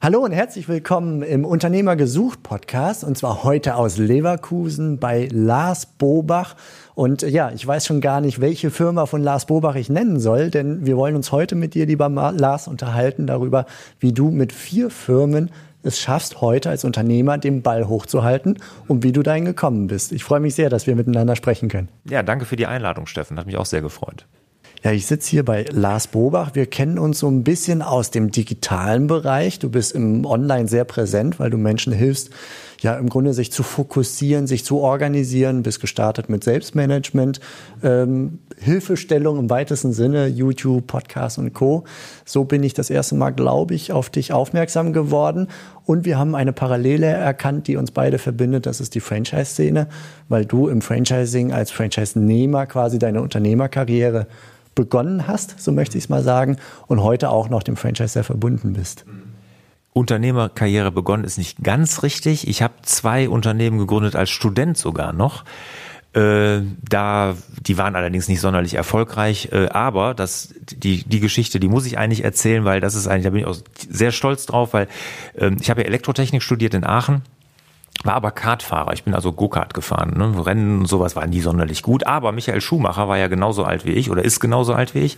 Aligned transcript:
Hallo 0.00 0.20
und 0.20 0.30
herzlich 0.30 0.68
willkommen 0.68 1.22
im 1.22 1.44
Unternehmer 1.44 1.96
gesucht 1.96 2.44
Podcast 2.44 3.02
und 3.02 3.18
zwar 3.18 3.42
heute 3.42 3.74
aus 3.74 3.98
Leverkusen 3.98 5.00
bei 5.00 5.28
Lars 5.32 5.86
Bobach. 5.86 6.54
Und 6.94 7.22
ja, 7.22 7.50
ich 7.50 7.66
weiß 7.66 7.84
schon 7.84 8.00
gar 8.00 8.20
nicht, 8.20 8.40
welche 8.40 8.70
Firma 8.70 9.06
von 9.06 9.24
Lars 9.24 9.46
Bobach 9.46 9.74
ich 9.74 9.90
nennen 9.90 10.20
soll, 10.20 10.50
denn 10.50 10.86
wir 10.86 10.96
wollen 10.96 11.16
uns 11.16 11.32
heute 11.32 11.56
mit 11.56 11.74
dir, 11.74 11.84
lieber 11.84 12.08
Lars, 12.08 12.68
unterhalten 12.68 13.26
darüber, 13.26 13.66
wie 13.98 14.12
du 14.12 14.30
mit 14.30 14.52
vier 14.52 14.90
Firmen 14.90 15.50
es 15.82 15.98
schaffst, 15.98 16.40
heute 16.40 16.70
als 16.70 16.84
Unternehmer 16.84 17.36
den 17.36 17.62
Ball 17.62 17.88
hochzuhalten 17.88 18.58
und 18.86 19.02
wie 19.02 19.10
du 19.10 19.24
dahin 19.24 19.46
gekommen 19.46 19.88
bist. 19.88 20.12
Ich 20.12 20.22
freue 20.22 20.38
mich 20.38 20.54
sehr, 20.54 20.70
dass 20.70 20.86
wir 20.86 20.94
miteinander 20.94 21.34
sprechen 21.34 21.68
können. 21.68 21.88
Ja, 22.08 22.22
danke 22.22 22.44
für 22.44 22.54
die 22.54 22.66
Einladung, 22.66 23.06
Steffen. 23.06 23.36
Hat 23.36 23.46
mich 23.46 23.56
auch 23.56 23.66
sehr 23.66 23.82
gefreut. 23.82 24.26
Ja, 24.84 24.92
ich 24.92 25.06
sitze 25.06 25.30
hier 25.30 25.44
bei 25.44 25.64
Lars 25.72 26.06
Bobach. 26.06 26.54
Wir 26.54 26.66
kennen 26.66 27.00
uns 27.00 27.18
so 27.18 27.28
ein 27.28 27.42
bisschen 27.42 27.82
aus 27.82 28.12
dem 28.12 28.30
digitalen 28.30 29.08
Bereich. 29.08 29.58
Du 29.58 29.70
bist 29.70 29.92
im 29.92 30.24
Online 30.24 30.68
sehr 30.68 30.84
präsent, 30.84 31.40
weil 31.40 31.50
du 31.50 31.58
Menschen 31.58 31.92
hilfst, 31.92 32.30
ja 32.80 32.94
im 32.94 33.08
Grunde 33.08 33.34
sich 33.34 33.50
zu 33.50 33.64
fokussieren, 33.64 34.46
sich 34.46 34.64
zu 34.64 34.78
organisieren, 34.78 35.64
bist 35.64 35.80
gestartet 35.80 36.28
mit 36.28 36.44
Selbstmanagement, 36.44 37.40
ähm, 37.82 38.38
Hilfestellung 38.56 39.40
im 39.40 39.50
weitesten 39.50 39.92
Sinne, 39.92 40.28
YouTube, 40.28 40.86
Podcast 40.86 41.38
und 41.38 41.54
Co. 41.54 41.82
So 42.24 42.44
bin 42.44 42.62
ich 42.62 42.72
das 42.72 42.88
erste 42.88 43.16
Mal, 43.16 43.30
glaube 43.30 43.74
ich, 43.74 43.90
auf 43.90 44.10
dich 44.10 44.32
aufmerksam 44.32 44.92
geworden. 44.92 45.48
Und 45.86 46.04
wir 46.04 46.18
haben 46.18 46.36
eine 46.36 46.52
Parallele 46.52 47.06
erkannt, 47.06 47.66
die 47.66 47.76
uns 47.76 47.90
beide 47.90 48.18
verbindet. 48.18 48.66
Das 48.66 48.80
ist 48.80 48.94
die 48.94 49.00
Franchise-Szene, 49.00 49.88
weil 50.28 50.44
du 50.44 50.68
im 50.68 50.82
Franchising 50.82 51.52
als 51.52 51.72
Franchise-Nehmer 51.72 52.66
quasi 52.66 53.00
deine 53.00 53.22
Unternehmerkarriere 53.22 54.28
begonnen 54.78 55.26
hast, 55.26 55.58
so 55.58 55.72
möchte 55.72 55.98
ich 55.98 56.04
es 56.04 56.08
mal 56.08 56.22
sagen, 56.22 56.56
und 56.86 57.02
heute 57.02 57.30
auch 57.30 57.48
noch 57.48 57.64
dem 57.64 57.76
Franchise 57.76 58.10
sehr 58.10 58.22
verbunden 58.22 58.74
bist. 58.74 59.04
Unternehmerkarriere 59.92 60.92
begonnen 60.92 61.24
ist 61.24 61.36
nicht 61.36 61.64
ganz 61.64 62.04
richtig. 62.04 62.46
Ich 62.46 62.62
habe 62.62 62.74
zwei 62.82 63.28
Unternehmen 63.28 63.78
gegründet 63.78 64.14
als 64.14 64.30
Student 64.30 64.78
sogar 64.78 65.12
noch. 65.12 65.44
Äh, 66.12 66.60
da, 66.88 67.34
die 67.60 67.76
waren 67.76 67.96
allerdings 67.96 68.28
nicht 68.28 68.40
sonderlich 68.40 68.74
erfolgreich, 68.74 69.48
äh, 69.50 69.68
aber 69.70 70.14
das, 70.14 70.54
die, 70.60 71.02
die 71.02 71.18
Geschichte, 71.18 71.58
die 71.58 71.68
muss 71.68 71.84
ich 71.84 71.98
eigentlich 71.98 72.22
erzählen, 72.22 72.64
weil 72.64 72.80
das 72.80 72.94
ist 72.94 73.08
eigentlich, 73.08 73.24
da 73.24 73.30
bin 73.30 73.40
ich 73.40 73.46
auch 73.46 73.56
sehr 73.90 74.12
stolz 74.12 74.46
drauf, 74.46 74.74
weil 74.74 74.86
äh, 75.34 75.50
ich 75.60 75.70
habe 75.70 75.80
ja 75.80 75.88
Elektrotechnik 75.88 76.44
studiert 76.44 76.74
in 76.74 76.84
Aachen 76.84 77.22
war 78.04 78.14
aber 78.14 78.30
Kartfahrer. 78.30 78.92
Ich 78.92 79.04
bin 79.04 79.14
also 79.14 79.32
Go-Kart 79.32 79.74
gefahren. 79.74 80.14
Ne? 80.16 80.46
Rennen 80.46 80.80
und 80.80 80.86
sowas 80.86 81.16
war 81.16 81.26
nie 81.26 81.40
sonderlich 81.40 81.82
gut. 81.82 82.06
Aber 82.06 82.32
Michael 82.32 82.60
Schumacher 82.60 83.08
war 83.08 83.18
ja 83.18 83.28
genauso 83.28 83.64
alt 83.64 83.84
wie 83.84 83.92
ich 83.92 84.10
oder 84.10 84.24
ist 84.24 84.40
genauso 84.40 84.74
alt 84.74 84.94
wie 84.94 85.00
ich. 85.00 85.16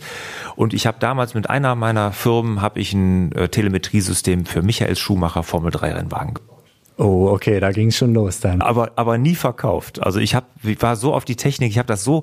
Und 0.55 0.73
ich 0.73 0.87
habe 0.87 0.97
damals 0.99 1.33
mit 1.33 1.49
einer 1.49 1.75
meiner 1.75 2.11
Firmen 2.11 2.61
habe 2.61 2.79
ich 2.79 2.93
ein 2.93 3.31
äh, 3.33 3.49
Telemetriesystem 3.49 4.45
für 4.45 4.61
Michael 4.61 4.95
Schumacher 4.95 5.43
Formel 5.43 5.71
3 5.71 5.93
Rennwagen. 5.93 6.39
Oh, 7.01 7.29
okay, 7.31 7.59
da 7.59 7.71
ging 7.71 7.87
es 7.87 7.97
schon 7.97 8.13
los 8.13 8.41
dann. 8.41 8.61
Aber 8.61 8.91
aber 8.95 9.17
nie 9.17 9.33
verkauft. 9.33 10.03
Also 10.03 10.19
ich 10.19 10.35
habe 10.35 10.45
ich 10.61 10.79
war 10.83 10.95
so 10.95 11.15
auf 11.15 11.25
die 11.25 11.35
Technik, 11.35 11.71
ich 11.71 11.79
habe 11.79 11.87
das 11.87 12.03
so 12.03 12.21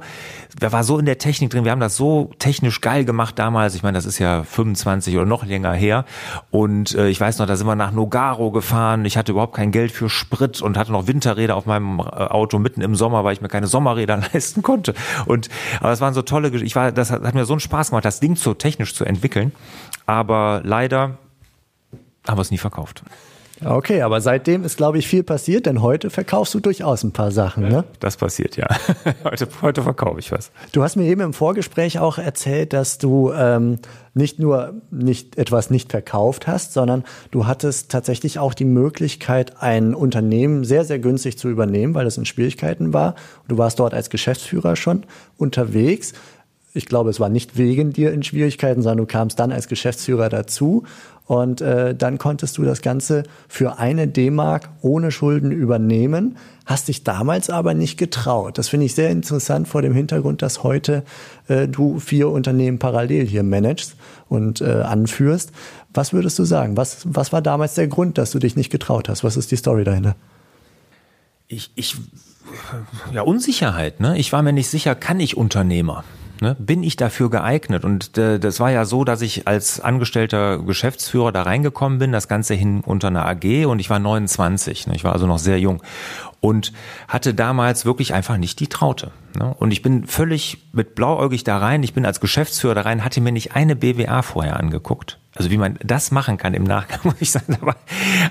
wer 0.61 0.71
war 0.71 0.85
so 0.85 1.01
in 1.01 1.05
der 1.05 1.19
Technik 1.19 1.51
drin, 1.51 1.65
wir 1.65 1.73
haben 1.73 1.81
das 1.81 1.97
so 1.97 2.31
technisch 2.39 2.81
geil 2.81 3.05
gemacht 3.05 3.41
damals. 3.41 3.75
Ich 3.75 3.83
meine, 3.83 3.99
das 3.99 4.07
ist 4.07 4.21
ja 4.21 4.45
25 4.45 5.17
oder 5.17 5.27
noch 5.27 5.45
länger 5.45 5.73
her 5.73 6.05
und 6.53 6.95
äh, 6.95 7.09
ich 7.09 7.21
weiß 7.21 7.39
noch, 7.39 7.47
da 7.47 7.57
sind 7.57 7.67
wir 7.67 7.75
nach 7.75 7.91
Nogaro 7.91 8.53
gefahren. 8.53 9.05
Ich 9.05 9.17
hatte 9.17 9.33
überhaupt 9.33 9.57
kein 9.57 9.73
Geld 9.73 9.91
für 9.91 10.09
Sprit 10.09 10.63
und 10.63 10.79
hatte 10.79 10.93
noch 10.93 11.09
Winterräder 11.09 11.57
auf 11.57 11.67
meinem 11.67 11.99
äh, 11.99 12.03
Auto 12.03 12.61
mitten 12.61 12.81
im 12.81 12.95
Sommer, 12.95 13.25
weil 13.25 13.33
ich 13.33 13.41
mir 13.41 13.49
keine 13.49 13.67
Sommerräder 13.67 14.17
leisten 14.33 14.63
konnte. 14.63 14.95
Und 15.27 15.49
aber 15.81 15.91
es 15.91 16.01
waren 16.01 16.15
so 16.15 16.23
tolle 16.23 16.57
ich 16.57 16.77
war 16.77 16.93
das 16.93 17.11
hat, 17.11 17.25
hat 17.25 17.35
mir 17.35 17.47
so 17.47 17.53
einen 17.53 17.59
Spaß 17.59 17.91
gemacht, 17.91 18.05
das 18.05 18.21
Ding 18.21 18.37
so 18.37 18.55
technisch 18.55 18.95
zu 18.95 19.05
entwickeln, 19.05 19.51
aber 20.07 20.61
leider 20.63 21.19
haben 22.29 22.39
wir 22.39 22.43
es 22.43 22.53
nie 22.53 22.59
verkauft. 22.59 23.03
Okay, 23.65 24.03
aber 24.03 24.21
seitdem 24.21 24.65
ist, 24.65 24.77
glaube 24.77 24.99
ich, 24.99 25.09
viel 25.09 25.23
passiert, 25.23 25.67
denn 25.67 25.83
heute 25.83 26.11
verkaufst 26.11 26.55
du 26.55 26.61
durchaus 26.61 27.03
ein 27.03 27.13
paar 27.13 27.33
Sachen, 27.33 27.69
ne? 27.69 27.85
Das 27.99 28.17
passiert, 28.17 28.57
ja. 28.57 28.69
heute, 29.25 29.49
heute 29.63 29.83
verkaufe 29.83 30.21
ich 30.21 30.31
was. 30.31 30.53
Du 30.73 30.83
hast 30.83 30.97
mir 30.97 31.07
eben 31.07 31.21
im 31.21 31.33
Vorgespräch 31.33 31.99
auch 31.99 32.19
erzählt, 32.19 32.73
dass 32.73 32.99
du 32.99 33.33
ähm, 33.33 33.79
nicht 34.15 34.39
nur 34.39 34.75
nicht 34.91 35.39
etwas 35.39 35.71
nicht 35.71 35.91
verkauft 35.91 36.47
hast, 36.47 36.73
sondern 36.73 37.05
du 37.31 37.47
hattest 37.47 37.91
tatsächlich 37.91 38.39
auch 38.39 38.55
die 38.55 38.65
Möglichkeit, 38.65 39.61
ein 39.61 39.95
Unternehmen 39.95 40.65
sehr, 40.65 40.85
sehr 40.85 40.99
günstig 40.99 41.39
zu 41.39 41.49
übernehmen, 41.49 41.95
weil 41.95 42.07
es 42.07 42.19
in 42.19 42.27
Schwierigkeiten 42.27 42.93
war. 42.93 43.15
Du 43.49 43.59
warst 43.59 43.81
dort 43.81 43.95
als 43.95 44.11
Geschäftsführer 44.11 44.77
schon 44.77 45.05
unterwegs. 45.37 46.13
Ich 46.75 46.87
glaube, 46.87 47.11
es 47.11 47.19
war 47.19 47.29
nicht 47.29 47.57
wegen 47.57 47.93
dir 47.93 48.13
in 48.13 48.23
Schwierigkeiten, 48.23 48.83
sondern 48.83 48.99
du 48.99 49.07
kamst 49.07 49.41
dann 49.41 49.51
als 49.53 49.69
Geschäftsführer 49.69 50.29
dazu 50.29 50.85
und 51.29 51.61
äh, 51.61 51.95
dann 51.95 52.17
konntest 52.17 52.57
du 52.57 52.65
das 52.65 52.81
Ganze 52.81 53.23
für 53.49 53.79
eine 53.79 54.09
D-Mark 54.09 54.71
ohne 54.81 55.13
Schulden 55.13 55.53
übernehmen, 55.53 56.39
hast 56.65 56.89
dich 56.89 57.05
damals 57.05 57.51
aber 57.51 57.75
nicht 57.75 57.99
getraut. 57.99 58.57
Das 58.57 58.71
finde 58.71 58.87
ich 58.87 58.95
sehr 58.95 59.11
interessant 59.11 59.69
vor 59.69 59.83
dem 59.83 59.93
Hintergrund, 59.93 60.41
dass 60.41 60.63
heute 60.63 61.05
äh, 61.49 61.69
du 61.69 62.01
vier 62.01 62.31
Unternehmen 62.31 62.79
parallel 62.79 63.27
hier 63.27 63.43
managst 63.43 63.97
und 64.31 64.63
äh, 64.63 64.81
anführst. 64.81 65.53
Was 65.93 66.15
würdest 66.15 66.39
du 66.39 66.45
sagen? 66.45 66.79
Was, 66.79 67.03
was 67.05 67.31
war 67.31 67.43
damals 67.43 67.75
der 67.75 67.89
Grund, 67.89 68.17
dass 68.17 68.31
du 68.31 68.39
dich 68.39 68.57
nicht 68.57 68.71
getraut 68.71 69.11
hast? 69.11 69.23
Was 69.23 69.37
ist 69.37 69.51
die 69.51 69.57
Story 69.57 69.85
dahinter? 69.85 70.17
Ich, 71.47 71.71
ich, 71.75 71.95
ja, 73.13 73.21
Unsicherheit, 73.21 74.01
ne? 74.01 74.17
Ich 74.17 74.33
war 74.33 74.43
mir 74.43 74.55
nicht 74.55 74.69
sicher, 74.69 74.95
kann 74.95 75.21
ich 75.21 75.37
Unternehmer? 75.37 76.05
Ne? 76.41 76.57
Bin 76.59 76.83
ich 76.83 76.97
dafür 76.97 77.31
geeignet? 77.31 77.85
Und 77.85 78.17
äh, 78.17 78.39
das 78.39 78.61
war 78.61 78.71
ja 78.71 78.85
so, 78.85 79.05
dass 79.05 79.23
ich 79.23 79.49
als 79.49 79.81
angestellter 79.81 80.59
Geschäftsführer 80.59 81.33
da 81.33 81.43
reingekommen 81.43 81.99
bin, 81.99 82.13
das 82.13 82.29
Ganze 82.29 82.55
hin 82.55 82.83
unter 82.85 83.09
einer 83.09 83.27
AG 83.27 83.67
und 83.67 83.79
ich 83.79 83.91
war 83.91 83.99
29. 83.99 84.87
Ne? 84.87 84.97
Ich 84.97 85.05
war 85.05 85.13
also 85.13 85.27
noch 85.27 85.39
sehr 85.39 85.59
jung 85.59 85.83
und 86.41 86.73
hatte 87.09 87.35
damals 87.35 87.85
wirklich 87.85 88.15
einfach 88.15 88.37
nicht 88.37 88.61
die 88.61 88.69
Traute. 88.69 89.11
Ne? 89.39 89.55
Und 89.59 89.73
ich 89.73 89.83
bin 89.83 90.07
völlig 90.07 90.59
mit 90.73 90.95
blauäugig 90.95 91.45
da 91.45 91.59
rein. 91.59 91.83
Ich 91.83 91.95
bin 91.95 92.07
als 92.07 92.21
Geschäftsführer 92.21 92.75
da 92.75 92.81
rein, 92.83 93.05
hatte 93.05 93.21
mir 93.21 93.33
nicht 93.33 93.57
eine 93.57 93.77
BWA 93.77 94.23
vorher 94.23 94.59
angeguckt. 94.59 95.19
Also 95.39 95.51
wie 95.53 95.57
man 95.57 95.79
das 95.85 96.11
machen 96.11 96.37
kann 96.37 96.53
im 96.53 96.65
Nachgang, 96.65 96.99
muss 97.05 97.15
ich 97.21 97.31
sagen. 97.31 97.57
Aber, 97.61 97.77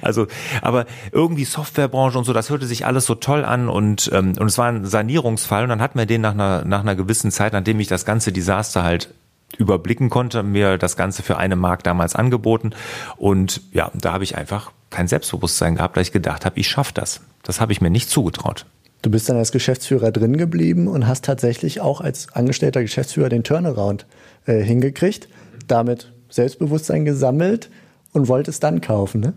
also, 0.01 0.28
aber 0.62 0.85
irgendwie 1.12 1.45
Softwarebranche 1.45 2.18
und 2.18 2.25
so, 2.25 2.34
das 2.34 2.50
hörte 2.50 2.66
sich 2.66 2.85
alles 2.85 3.06
so 3.06 3.16
toll 3.16 3.45
an 3.45 3.69
und, 3.69 4.12
ähm, 4.13 4.34
und 4.38 4.47
es 4.47 4.57
war 4.57 4.68
ein 4.68 4.85
Sanierungsfall 4.85 5.63
und 5.63 5.69
dann 5.69 5.81
hat 5.81 5.96
mir 5.96 6.06
den 6.06 6.22
nach 6.22 6.34
einer, 6.34 6.66
nach 6.66 6.81
einer 6.81 6.96
gewissen 6.96 7.31
Zeit, 7.31 7.53
nachdem 7.53 7.79
ich 7.79 7.88
das 7.88 8.06
ganze 8.06 8.34
Desaster 8.34 8.84
halt 8.84 9.13
überblicken 9.57 10.09
konnte, 10.09 10.44
mir 10.44 10.78
das 10.78 10.97
Ganze 10.97 11.23
für 11.23 11.38
eine 11.38 11.56
Mark 11.56 11.84
damals 11.84 12.16
angeboten 12.16 12.72
und 13.16 13.62
ja, 13.72 13.90
da 13.94 14.12
habe 14.12 14.25
ich 14.25 14.38
einfach 14.38 14.72
kein 14.90 15.07
Selbstbewusstsein 15.07 15.75
gehabt, 15.75 15.96
da 15.96 16.01
ich 16.01 16.12
gedacht 16.12 16.46
habe, 16.46 16.59
ich 16.59 16.67
schaffe 16.67 16.94
das. 16.94 17.22
Das 17.44 17.62
habe 17.62 17.72
ich 17.72 17.79
mir 17.79 17.90
nicht 17.90 18.09
zugetraut. 18.09 18.66
Du 19.01 19.09
bist 19.09 19.29
dann 19.29 19.38
als 19.38 19.51
Geschäftsführer 19.51 20.12
drin 20.12 20.35
geblieben 20.38 20.88
und 20.88 21.07
hast 21.07 21.23
tatsächlich 21.23 21.79
auch 21.79 22.01
als 22.01 22.34
angestellter 22.34 22.81
Geschäftsführer 22.81 23.29
den 23.29 23.44
Turnaround 23.44 24.06
äh, 24.46 24.62
hingekriegt. 24.62 25.29
Damit 25.67 26.12
Selbstbewusstsein 26.30 27.06
gesammelt 27.06 27.70
und 28.14 28.28
wolltest 28.28 28.64
dann 28.64 28.82
kaufen, 28.82 29.22
ne? 29.22 29.34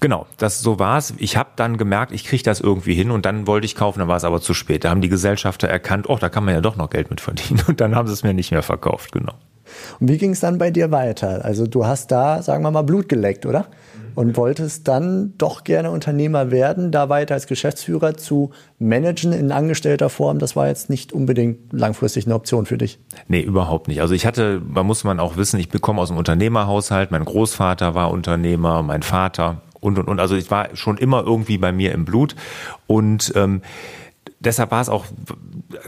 Genau, 0.00 0.26
das 0.38 0.60
so 0.60 0.78
war's. 0.78 1.14
Ich 1.18 1.36
habe 1.36 1.50
dann 1.56 1.76
gemerkt, 1.76 2.12
ich 2.12 2.24
kriege 2.24 2.42
das 2.42 2.60
irgendwie 2.60 2.94
hin 2.94 3.10
und 3.10 3.26
dann 3.26 3.46
wollte 3.46 3.66
ich 3.66 3.74
kaufen, 3.74 3.98
dann 3.98 4.08
war 4.08 4.16
es 4.16 4.24
aber 4.24 4.40
zu 4.40 4.54
spät. 4.54 4.84
Da 4.84 4.90
haben 4.90 5.00
die 5.00 5.08
Gesellschafter 5.08 5.68
erkannt, 5.68 6.08
oh, 6.08 6.16
da 6.18 6.28
kann 6.28 6.44
man 6.44 6.54
ja 6.54 6.60
doch 6.60 6.76
noch 6.76 6.90
Geld 6.90 7.10
mit 7.10 7.20
verdienen 7.20 7.62
und 7.68 7.80
dann 7.80 7.94
haben 7.94 8.08
sie 8.08 8.14
es 8.14 8.22
mir 8.22 8.34
nicht 8.34 8.50
mehr 8.50 8.62
verkauft, 8.62 9.12
genau. 9.12 9.34
Und 10.00 10.08
wie 10.08 10.18
ging 10.18 10.32
es 10.32 10.40
dann 10.40 10.58
bei 10.58 10.70
dir 10.70 10.90
weiter? 10.90 11.44
Also 11.44 11.66
du 11.66 11.86
hast 11.86 12.10
da, 12.10 12.42
sagen 12.42 12.62
wir 12.62 12.70
mal, 12.70 12.82
Blut 12.82 13.08
geleckt, 13.08 13.46
oder? 13.46 13.66
und 14.16 14.36
wolltest 14.36 14.88
dann 14.88 15.34
doch 15.36 15.62
gerne 15.62 15.90
Unternehmer 15.90 16.50
werden, 16.50 16.90
da 16.90 17.08
weiter 17.08 17.34
als 17.34 17.46
Geschäftsführer 17.46 18.16
zu 18.16 18.50
managen 18.78 19.32
in 19.32 19.52
angestellter 19.52 20.08
Form. 20.08 20.38
Das 20.38 20.56
war 20.56 20.68
jetzt 20.68 20.90
nicht 20.90 21.12
unbedingt 21.12 21.72
langfristig 21.72 22.24
eine 22.24 22.34
Option 22.34 22.64
für 22.64 22.78
dich. 22.78 22.98
Nee, 23.28 23.42
überhaupt 23.42 23.88
nicht. 23.88 24.00
Also 24.00 24.14
ich 24.14 24.26
hatte, 24.26 24.62
man 24.66 24.86
muss 24.86 25.04
man 25.04 25.20
auch 25.20 25.36
wissen, 25.36 25.60
ich 25.60 25.68
bekomme 25.68 26.00
aus 26.00 26.08
dem 26.08 26.16
Unternehmerhaushalt. 26.16 27.10
Mein 27.10 27.26
Großvater 27.26 27.94
war 27.94 28.10
Unternehmer, 28.10 28.82
mein 28.82 29.02
Vater 29.02 29.60
und 29.80 29.98
und 29.98 30.08
und. 30.08 30.18
Also 30.18 30.34
ich 30.34 30.50
war 30.50 30.74
schon 30.74 30.96
immer 30.96 31.22
irgendwie 31.22 31.58
bei 31.58 31.70
mir 31.70 31.92
im 31.92 32.06
Blut 32.06 32.34
und 32.86 33.32
ähm, 33.36 33.60
deshalb 34.40 34.70
war 34.70 34.80
es 34.80 34.88
auch 34.88 35.06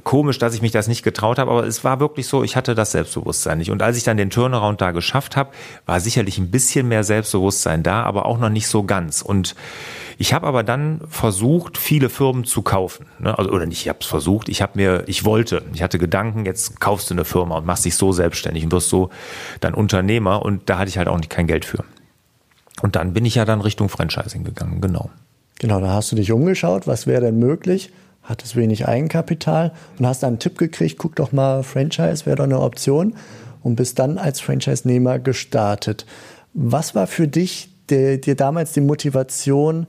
komisch, 0.04 0.38
dass 0.38 0.54
ich 0.54 0.62
mich 0.62 0.72
das 0.72 0.88
nicht 0.88 1.02
getraut 1.02 1.38
habe, 1.38 1.50
aber 1.50 1.66
es 1.66 1.84
war 1.84 2.00
wirklich 2.00 2.26
so, 2.26 2.42
ich 2.42 2.56
hatte 2.56 2.74
das 2.74 2.92
Selbstbewusstsein 2.92 3.58
nicht. 3.58 3.70
Und 3.70 3.82
als 3.82 3.96
ich 3.96 4.04
dann 4.04 4.16
den 4.16 4.30
Turnaround 4.30 4.80
da 4.80 4.90
geschafft 4.90 5.36
habe, 5.36 5.50
war 5.86 6.00
sicherlich 6.00 6.38
ein 6.38 6.50
bisschen 6.50 6.88
mehr 6.88 7.04
Selbstbewusstsein 7.04 7.82
da, 7.82 8.02
aber 8.02 8.26
auch 8.26 8.38
noch 8.38 8.48
nicht 8.48 8.68
so 8.68 8.82
ganz. 8.82 9.22
Und 9.22 9.54
Ich 10.20 10.32
habe 10.32 10.48
aber 10.48 10.64
dann 10.64 11.00
versucht, 11.08 11.78
viele 11.78 12.08
Firmen 12.08 12.44
zu 12.44 12.62
kaufen. 12.62 13.06
Ne? 13.20 13.38
Also, 13.38 13.50
oder 13.50 13.66
nicht, 13.66 13.82
ich 13.82 13.88
habe 13.88 14.00
es 14.00 14.06
versucht, 14.06 14.48
ich 14.48 14.60
habe 14.60 14.72
mir, 14.74 15.04
ich 15.06 15.24
wollte, 15.24 15.62
ich 15.72 15.82
hatte 15.82 15.98
Gedanken, 15.98 16.44
jetzt 16.44 16.80
kaufst 16.80 17.10
du 17.10 17.14
eine 17.14 17.24
Firma 17.24 17.58
und 17.58 17.66
machst 17.66 17.84
dich 17.84 17.94
so 17.94 18.10
selbstständig 18.10 18.64
und 18.64 18.72
wirst 18.72 18.88
so 18.88 19.10
dann 19.60 19.74
Unternehmer 19.74 20.42
und 20.42 20.68
da 20.68 20.78
hatte 20.78 20.88
ich 20.88 20.98
halt 20.98 21.06
auch 21.06 21.18
nicht 21.18 21.30
kein 21.30 21.46
Geld 21.46 21.64
für. 21.64 21.84
Und 22.82 22.96
dann 22.96 23.12
bin 23.12 23.24
ich 23.24 23.36
ja 23.36 23.44
dann 23.44 23.60
Richtung 23.60 23.88
Franchising 23.88 24.42
gegangen, 24.42 24.80
genau. 24.80 25.10
Genau, 25.60 25.80
da 25.80 25.92
hast 25.92 26.10
du 26.12 26.16
dich 26.16 26.32
umgeschaut, 26.32 26.86
was 26.86 27.06
wäre 27.06 27.20
denn 27.20 27.38
möglich? 27.38 27.92
Hattest 28.22 28.56
wenig 28.56 28.86
Eigenkapital 28.86 29.72
und 29.98 30.06
hast 30.06 30.22
dann 30.22 30.28
einen 30.28 30.38
Tipp 30.38 30.58
gekriegt, 30.58 30.98
guck 30.98 31.16
doch 31.16 31.32
mal, 31.32 31.62
Franchise 31.62 32.26
wäre 32.26 32.36
doch 32.36 32.44
eine 32.44 32.60
Option 32.60 33.14
und 33.62 33.76
bist 33.76 33.98
dann 33.98 34.18
als 34.18 34.40
Franchise-Nehmer 34.40 35.18
gestartet. 35.18 36.06
Was 36.52 36.94
war 36.94 37.06
für 37.06 37.28
dich 37.28 37.70
dir, 37.88 38.18
damals 38.18 38.72
die 38.72 38.80
Motivation, 38.80 39.86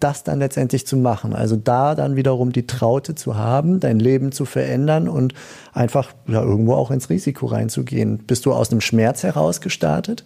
das 0.00 0.24
dann 0.24 0.38
letztendlich 0.38 0.86
zu 0.86 0.96
machen? 0.96 1.34
Also 1.34 1.56
da 1.56 1.94
dann 1.94 2.16
wiederum 2.16 2.52
die 2.52 2.66
Traute 2.66 3.14
zu 3.14 3.36
haben, 3.36 3.80
dein 3.80 3.98
Leben 3.98 4.32
zu 4.32 4.44
verändern 4.44 5.08
und 5.08 5.34
einfach 5.72 6.12
ja, 6.26 6.42
irgendwo 6.42 6.74
auch 6.74 6.90
ins 6.90 7.10
Risiko 7.10 7.46
reinzugehen. 7.46 8.18
Bist 8.18 8.46
du 8.46 8.52
aus 8.52 8.68
dem 8.68 8.80
Schmerz 8.80 9.22
heraus 9.22 9.60
gestartet? 9.60 10.24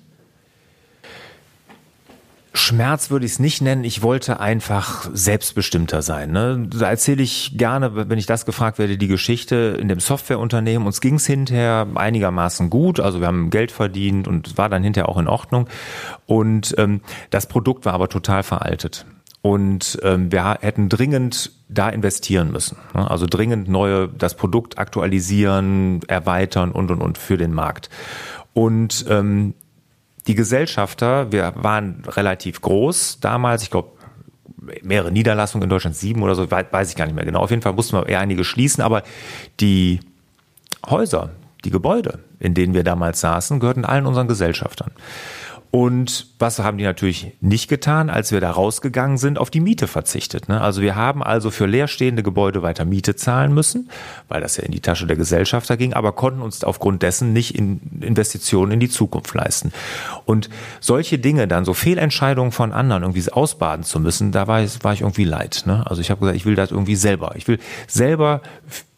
Schmerz 2.62 3.10
würde 3.10 3.26
ich 3.26 3.32
es 3.32 3.38
nicht 3.38 3.60
nennen. 3.60 3.84
Ich 3.84 4.02
wollte 4.02 4.40
einfach 4.40 5.10
selbstbestimmter 5.12 6.00
sein. 6.00 6.30
Ne? 6.30 6.68
Da 6.70 6.88
erzähle 6.88 7.22
ich 7.22 7.58
gerne, 7.58 8.08
wenn 8.08 8.18
ich 8.18 8.26
das 8.26 8.46
gefragt 8.46 8.78
werde, 8.78 8.96
die 8.96 9.08
Geschichte 9.08 9.76
in 9.80 9.88
dem 9.88 10.00
Softwareunternehmen. 10.00 10.86
Uns 10.86 11.00
ging 11.00 11.16
es 11.16 11.26
hinterher 11.26 11.86
einigermaßen 11.94 12.70
gut. 12.70 13.00
Also 13.00 13.20
wir 13.20 13.26
haben 13.26 13.50
Geld 13.50 13.72
verdient 13.72 14.28
und 14.28 14.56
war 14.56 14.68
dann 14.68 14.82
hinterher 14.82 15.08
auch 15.08 15.18
in 15.18 15.28
Ordnung. 15.28 15.68
Und 16.26 16.74
ähm, 16.78 17.00
das 17.30 17.46
Produkt 17.46 17.84
war 17.84 17.94
aber 17.94 18.08
total 18.08 18.42
veraltet. 18.42 19.06
Und 19.42 19.98
ähm, 20.04 20.30
wir 20.30 20.58
hätten 20.60 20.88
dringend 20.88 21.50
da 21.68 21.88
investieren 21.88 22.52
müssen. 22.52 22.76
Ne? 22.94 23.10
Also 23.10 23.26
dringend 23.28 23.68
neue, 23.68 24.08
das 24.08 24.36
Produkt 24.36 24.78
aktualisieren, 24.78 26.00
erweitern 26.06 26.70
und 26.70 26.92
und 26.92 27.02
und 27.02 27.18
für 27.18 27.36
den 27.36 27.52
Markt. 27.52 27.90
Und 28.54 29.04
ähm, 29.08 29.54
die 30.26 30.34
Gesellschafter, 30.34 31.32
wir 31.32 31.52
waren 31.56 32.04
relativ 32.06 32.60
groß 32.60 33.18
damals, 33.20 33.62
ich 33.62 33.70
glaube 33.70 33.92
mehrere 34.82 35.10
Niederlassungen 35.10 35.64
in 35.64 35.70
Deutschland, 35.70 35.96
sieben 35.96 36.22
oder 36.22 36.34
so, 36.34 36.50
weiß 36.50 36.90
ich 36.90 36.96
gar 36.96 37.06
nicht 37.06 37.16
mehr 37.16 37.24
genau. 37.24 37.40
Auf 37.40 37.50
jeden 37.50 37.62
Fall 37.62 37.72
mussten 37.72 37.96
wir 37.96 38.08
eher 38.08 38.20
einige 38.20 38.44
schließen, 38.44 38.82
aber 38.82 39.02
die 39.58 40.00
Häuser, 40.88 41.30
die 41.64 41.70
Gebäude, 41.70 42.20
in 42.38 42.54
denen 42.54 42.74
wir 42.74 42.84
damals 42.84 43.20
saßen, 43.20 43.60
gehörten 43.60 43.84
allen 43.84 44.06
unseren 44.06 44.28
Gesellschaftern. 44.28 44.92
Und 45.72 46.26
was 46.38 46.58
haben 46.58 46.76
die 46.76 46.84
natürlich 46.84 47.32
nicht 47.40 47.66
getan, 47.66 48.10
als 48.10 48.30
wir 48.30 48.42
da 48.42 48.50
rausgegangen 48.50 49.16
sind, 49.16 49.38
auf 49.38 49.48
die 49.48 49.60
Miete 49.60 49.86
verzichtet. 49.86 50.50
Ne? 50.50 50.60
Also 50.60 50.82
wir 50.82 50.96
haben 50.96 51.22
also 51.22 51.50
für 51.50 51.64
leerstehende 51.64 52.22
Gebäude 52.22 52.62
weiter 52.62 52.84
Miete 52.84 53.16
zahlen 53.16 53.54
müssen, 53.54 53.88
weil 54.28 54.42
das 54.42 54.58
ja 54.58 54.64
in 54.64 54.72
die 54.72 54.80
Tasche 54.80 55.06
der 55.06 55.16
Gesellschafter 55.16 55.78
ging, 55.78 55.94
aber 55.94 56.12
konnten 56.12 56.42
uns 56.42 56.62
aufgrund 56.62 57.02
dessen 57.02 57.32
nicht 57.32 57.54
in 57.54 57.80
Investitionen 58.02 58.72
in 58.72 58.80
die 58.80 58.90
Zukunft 58.90 59.32
leisten. 59.32 59.72
Und 60.26 60.50
solche 60.78 61.18
Dinge 61.18 61.48
dann, 61.48 61.64
so 61.64 61.72
Fehlentscheidungen 61.72 62.52
von 62.52 62.74
anderen 62.74 63.02
irgendwie 63.02 63.32
ausbaden 63.32 63.82
zu 63.82 63.98
müssen, 63.98 64.30
da 64.30 64.46
war 64.46 64.60
ich, 64.60 64.84
war 64.84 64.92
ich 64.92 65.00
irgendwie 65.00 65.24
leid. 65.24 65.62
Ne? 65.64 65.86
Also 65.86 66.02
ich 66.02 66.10
habe 66.10 66.20
gesagt, 66.20 66.36
ich 66.36 66.44
will 66.44 66.54
das 66.54 66.70
irgendwie 66.70 66.96
selber. 66.96 67.32
Ich 67.36 67.48
will 67.48 67.58
selber 67.86 68.42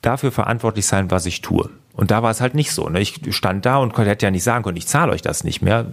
dafür 0.03 0.32
verantwortlich 0.32 0.87
sein, 0.87 1.12
was 1.12 1.25
ich 1.26 1.41
tue. 1.41 1.71
Und 1.93 2.11
da 2.11 2.25
war 2.25 2.32
es 2.32 2.41
halt 2.41 2.56
nicht 2.56 2.73
so. 2.73 2.88
Ne? 2.88 2.99
Ich 2.99 3.21
stand 3.31 3.65
da 3.65 3.76
und 3.76 3.97
hätte 3.97 4.26
ja 4.26 4.32
nicht 4.32 4.43
sagen 4.43 4.65
können, 4.65 4.76
ich 4.76 4.88
zahle 4.88 5.12
euch 5.12 5.23
das 5.23 5.44
nicht 5.44 5.62
mehr 5.62 5.87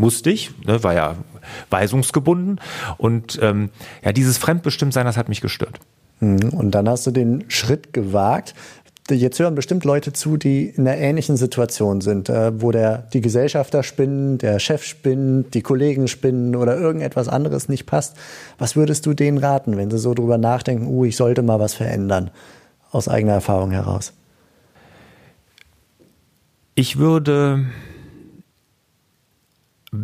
musste 0.00 0.30
ich, 0.30 0.50
ne, 0.66 0.82
war 0.82 0.94
ja 0.94 1.16
weisungsgebunden. 1.68 2.60
Und 2.96 3.38
ähm, 3.42 3.70
ja, 4.02 4.12
dieses 4.12 4.38
Fremdbestimmtsein, 4.38 5.04
das 5.04 5.16
hat 5.16 5.28
mich 5.28 5.40
gestört. 5.40 5.78
Mhm. 6.20 6.50
Und 6.50 6.72
dann 6.72 6.88
hast 6.88 7.06
du 7.06 7.10
den 7.10 7.44
Schritt 7.48 7.92
gewagt. 7.92 8.54
Jetzt 9.08 9.40
hören 9.40 9.56
bestimmt 9.56 9.84
Leute 9.84 10.12
zu, 10.12 10.36
die 10.36 10.66
in 10.66 10.86
einer 10.86 10.96
ähnlichen 10.96 11.36
Situation 11.36 12.00
sind, 12.00 12.28
äh, 12.28 12.52
wo 12.62 12.70
der, 12.70 13.08
die 13.12 13.20
Gesellschafter 13.20 13.82
spinnen, 13.82 14.38
der 14.38 14.60
Chef 14.60 14.84
spinnt, 14.84 15.52
die 15.54 15.62
Kollegen 15.62 16.06
spinnen 16.06 16.54
oder 16.54 16.76
irgendetwas 16.76 17.26
anderes 17.26 17.68
nicht 17.68 17.86
passt. 17.86 18.16
Was 18.58 18.76
würdest 18.76 19.06
du 19.06 19.14
denen 19.14 19.38
raten, 19.38 19.76
wenn 19.76 19.90
sie 19.90 19.98
so 19.98 20.14
drüber 20.14 20.38
nachdenken, 20.38 20.86
uh, 20.86 21.04
ich 21.04 21.16
sollte 21.16 21.42
mal 21.42 21.58
was 21.58 21.74
verändern, 21.74 22.30
aus 22.92 23.08
eigener 23.08 23.32
Erfahrung 23.32 23.72
heraus? 23.72 24.12
Ich 26.76 26.98
würde 26.98 27.64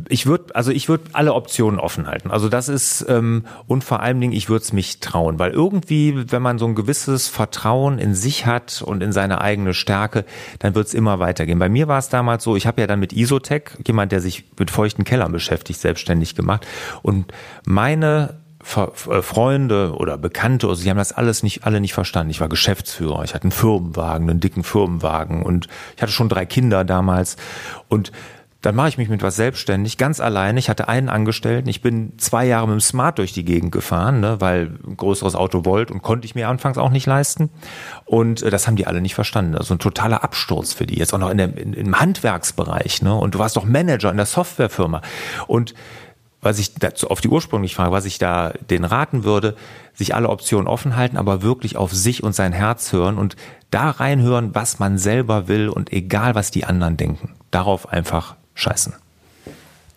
ich 0.09 0.27
würde, 0.27 0.55
also 0.57 0.73
ich 0.73 0.89
würde 0.89 1.05
alle 1.13 1.33
Optionen 1.33 1.79
offen 1.79 2.09
halten. 2.09 2.33
Also 2.33 2.49
das 2.49 2.69
ist 2.69 3.07
ähm, 3.09 3.45
und 3.69 3.85
vor 3.85 4.01
allen 4.01 4.21
Dingen, 4.21 4.33
ich 4.33 4.49
würde 4.49 4.65
es 4.65 4.73
mich 4.73 4.99
trauen, 4.99 5.39
weil 5.39 5.53
irgendwie, 5.53 6.31
wenn 6.33 6.43
man 6.43 6.59
so 6.59 6.67
ein 6.67 6.75
gewisses 6.75 7.29
Vertrauen 7.29 7.99
in 7.99 8.15
sich 8.15 8.47
hat 8.47 8.83
und 8.85 9.01
in 9.03 9.13
seine 9.13 9.41
eigene 9.41 9.75
Stärke, 9.75 10.25
dann 10.59 10.75
wird 10.75 10.89
es 10.89 10.95
immer 10.95 11.21
weitergehen. 11.21 11.61
Bei 11.61 11.69
mir 11.69 11.87
war 11.87 11.99
es 11.99 12.09
damals 12.09 12.43
so, 12.43 12.57
ich 12.57 12.67
habe 12.67 12.81
ja 12.81 12.89
dann 12.89 12.99
mit 12.99 13.13
Isotech, 13.13 13.63
jemand, 13.87 14.11
der 14.11 14.21
sich 14.21 14.45
mit 14.59 14.73
feuchten 14.73 15.05
Kellern 15.05 15.31
beschäftigt, 15.31 15.81
selbstständig 15.81 16.35
gemacht 16.35 16.67
und 17.03 17.33
meine 17.65 18.41
äh, 18.75 19.23
Freunde 19.23 19.95
oder 19.97 20.19
Bekannte, 20.19 20.67
also 20.67 20.83
sie 20.83 20.91
haben 20.91 20.97
das 20.97 21.13
alles 21.13 21.45
nicht, 21.45 21.65
alle 21.65 21.81
nicht 21.81 21.95
verstanden. 21.95 22.31
Ich 22.31 22.41
war 22.41 22.49
Geschäftsführer, 22.49 23.23
ich 23.23 23.35
hatte 23.35 23.45
einen 23.45 23.53
Firmenwagen, 23.53 24.29
einen 24.29 24.41
dicken 24.41 24.65
Firmenwagen 24.65 25.45
und 25.45 25.69
ich 25.95 26.03
hatte 26.03 26.11
schon 26.11 26.29
drei 26.29 26.45
Kinder 26.45 26.83
damals 26.83 27.37
und 27.89 28.11
dann 28.67 28.75
mache 28.75 28.89
ich 28.89 28.99
mich 28.99 29.09
mit 29.09 29.23
was 29.23 29.37
selbstständig, 29.37 29.97
ganz 29.97 30.19
alleine. 30.19 30.59
Ich 30.59 30.69
hatte 30.69 30.89
einen 30.89 31.09
Angestellten. 31.09 31.69
Ich 31.69 31.83
bin 31.83 32.15
zwei 32.19 32.45
Jahre 32.45 32.67
mit 32.67 32.75
dem 32.75 32.81
Smart 32.81 33.17
durch 33.19 33.33
die 33.33 33.45
Gegend 33.45 33.71
gefahren, 33.71 34.19
ne, 34.19 34.41
weil 34.41 34.73
ein 34.85 34.97
größeres 34.97 35.37
Auto 35.37 35.65
wollte 35.65 35.93
und 35.93 36.03
konnte 36.03 36.27
ich 36.27 36.35
mir 36.35 36.49
anfangs 36.49 36.77
auch 36.77 36.91
nicht 36.91 37.07
leisten. 37.07 37.49
Und 38.07 38.43
äh, 38.43 38.51
das 38.51 38.67
haben 38.67 38.75
die 38.75 38.89
alle 38.89 39.01
nicht 39.01 39.15
verstanden. 39.15 39.55
Also 39.55 39.73
ein 39.73 39.79
totaler 39.79 40.25
Absturz 40.25 40.73
für 40.73 40.85
die. 40.85 40.99
Jetzt 40.99 41.15
auch 41.15 41.21
noch 41.21 41.31
in 41.31 41.39
der, 41.39 41.57
in, 41.57 41.75
im 41.75 42.01
Handwerksbereich. 42.01 43.03
Ne? 43.03 43.15
Und 43.15 43.37
du 43.37 43.39
warst 43.39 43.57
doch 43.57 43.65
Manager 43.65 44.11
in 44.11 44.17
der 44.17 44.27
Softwarefirma. 44.27 45.01
Und 45.47 45.73
was 46.41 46.59
ich 46.59 46.75
dazu 46.75 47.09
auf 47.09 47.21
die 47.21 47.29
ursprüngliche 47.29 47.77
Frage, 47.77 47.93
was 47.93 48.05
ich 48.05 48.19
da 48.19 48.53
den 48.69 48.83
raten 48.83 49.23
würde, 49.23 49.55
sich 49.95 50.13
alle 50.13 50.29
Optionen 50.29 50.67
offen 50.67 50.97
halten, 50.97 51.19
aber 51.19 51.43
wirklich 51.43 51.77
auf 51.77 51.93
sich 51.93 52.25
und 52.25 52.35
sein 52.35 52.53
Herz 52.53 52.93
hören 52.93 53.17
und 53.17 53.37
da 53.71 53.91
reinhören, 53.91 54.57
was 54.57 54.81
man 54.81 54.99
selber 54.99 55.47
will 55.47 55.69
und 55.69 55.93
egal 55.93 56.35
was 56.35 56.51
die 56.51 56.65
anderen 56.65 56.97
denken. 56.97 57.37
Darauf 57.53 57.93
einfach 57.93 58.35
scheißen. 58.57 58.95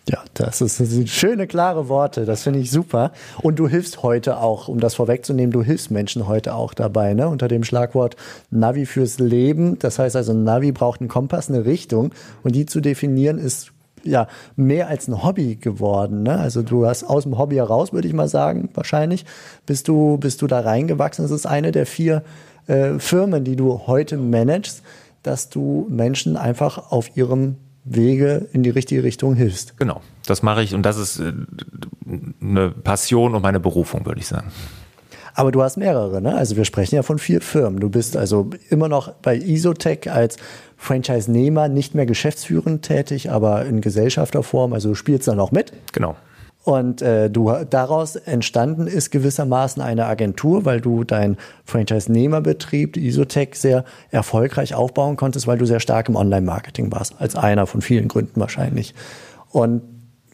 Ja, 0.08 0.18
das 0.34 0.60
ist 0.60 1.08
schöne, 1.08 1.46
klare 1.46 1.88
Worte. 1.88 2.24
Das 2.24 2.42
finde 2.42 2.58
ich 2.58 2.70
super. 2.70 3.12
Und 3.42 3.58
du 3.60 3.68
hilfst 3.68 4.02
heute 4.02 4.38
auch, 4.38 4.66
um 4.66 4.80
das 4.80 4.94
vorwegzunehmen, 4.94 5.52
du 5.52 5.62
hilfst 5.62 5.90
Menschen 5.90 6.26
heute 6.26 6.54
auch 6.54 6.74
dabei, 6.74 7.14
ne? 7.14 7.28
unter 7.28 7.48
dem 7.48 7.62
Schlagwort 7.62 8.16
Navi 8.50 8.86
fürs 8.86 9.18
Leben. 9.20 9.78
Das 9.78 9.98
heißt 9.98 10.16
also, 10.16 10.32
Navi 10.32 10.72
braucht 10.72 11.00
einen 11.00 11.08
Kompass, 11.08 11.48
eine 11.48 11.64
Richtung. 11.64 12.12
Und 12.42 12.56
die 12.56 12.66
zu 12.66 12.80
definieren 12.80 13.38
ist 13.38 13.72
ja 14.02 14.26
mehr 14.56 14.88
als 14.88 15.06
ein 15.06 15.22
Hobby 15.22 15.56
geworden. 15.56 16.24
Ne? 16.24 16.38
Also 16.38 16.62
du 16.62 16.86
hast 16.86 17.04
aus 17.04 17.24
dem 17.24 17.38
Hobby 17.38 17.56
heraus, 17.56 17.92
würde 17.92 18.08
ich 18.08 18.14
mal 18.14 18.28
sagen, 18.28 18.68
wahrscheinlich, 18.74 19.24
bist 19.66 19.86
du, 19.86 20.16
bist 20.16 20.42
du 20.42 20.48
da 20.48 20.60
reingewachsen. 20.60 21.24
Das 21.24 21.30
ist 21.30 21.46
eine 21.46 21.70
der 21.70 21.86
vier 21.86 22.24
äh, 22.66 22.98
Firmen, 22.98 23.44
die 23.44 23.54
du 23.54 23.86
heute 23.86 24.16
managst, 24.16 24.82
dass 25.22 25.50
du 25.50 25.86
Menschen 25.88 26.36
einfach 26.36 26.90
auf 26.90 27.16
ihrem 27.16 27.56
Wege 27.84 28.48
in 28.52 28.62
die 28.62 28.70
richtige 28.70 29.02
Richtung 29.02 29.34
hilfst. 29.34 29.76
Genau, 29.78 30.00
das 30.26 30.42
mache 30.42 30.62
ich 30.62 30.74
und 30.74 30.82
das 30.82 30.98
ist 30.98 31.20
äh, 31.20 31.32
eine 32.40 32.70
Passion 32.70 33.34
und 33.34 33.42
meine 33.42 33.60
Berufung, 33.60 34.04
würde 34.06 34.20
ich 34.20 34.26
sagen. 34.26 34.50
Aber 35.34 35.52
du 35.52 35.62
hast 35.62 35.76
mehrere, 35.76 36.20
ne? 36.20 36.34
Also 36.34 36.56
wir 36.56 36.64
sprechen 36.64 36.96
ja 36.96 37.02
von 37.02 37.18
vier 37.18 37.40
Firmen. 37.40 37.80
Du 37.80 37.88
bist 37.88 38.16
also 38.16 38.50
immer 38.68 38.88
noch 38.88 39.12
bei 39.12 39.36
Isotech 39.36 40.10
als 40.10 40.36
Franchise-Nehmer, 40.76 41.68
nicht 41.68 41.94
mehr 41.94 42.06
geschäftsführend 42.06 42.82
tätig, 42.82 43.30
aber 43.30 43.64
in 43.64 43.80
Gesellschafterform. 43.80 44.72
Also 44.72 44.90
du 44.90 44.94
spielst 44.94 45.28
da 45.28 45.34
noch 45.34 45.52
mit. 45.52 45.72
Genau. 45.92 46.16
Und 46.62 47.00
äh, 47.00 47.30
du 47.30 47.50
daraus 47.70 48.16
entstanden 48.16 48.86
ist 48.86 49.10
gewissermaßen 49.10 49.82
eine 49.82 50.06
Agentur, 50.06 50.66
weil 50.66 50.80
du 50.80 51.04
dein 51.04 51.38
Franchise-Nehmerbetrieb, 51.64 52.98
Isotech, 52.98 53.54
sehr 53.54 53.84
erfolgreich 54.10 54.74
aufbauen 54.74 55.16
konntest, 55.16 55.46
weil 55.46 55.56
du 55.56 55.64
sehr 55.64 55.80
stark 55.80 56.08
im 56.10 56.16
Online-Marketing 56.16 56.92
warst, 56.92 57.14
als 57.18 57.34
einer 57.34 57.66
von 57.66 57.80
vielen 57.80 58.08
Gründen 58.08 58.40
wahrscheinlich. 58.40 58.94
Und 59.50 59.82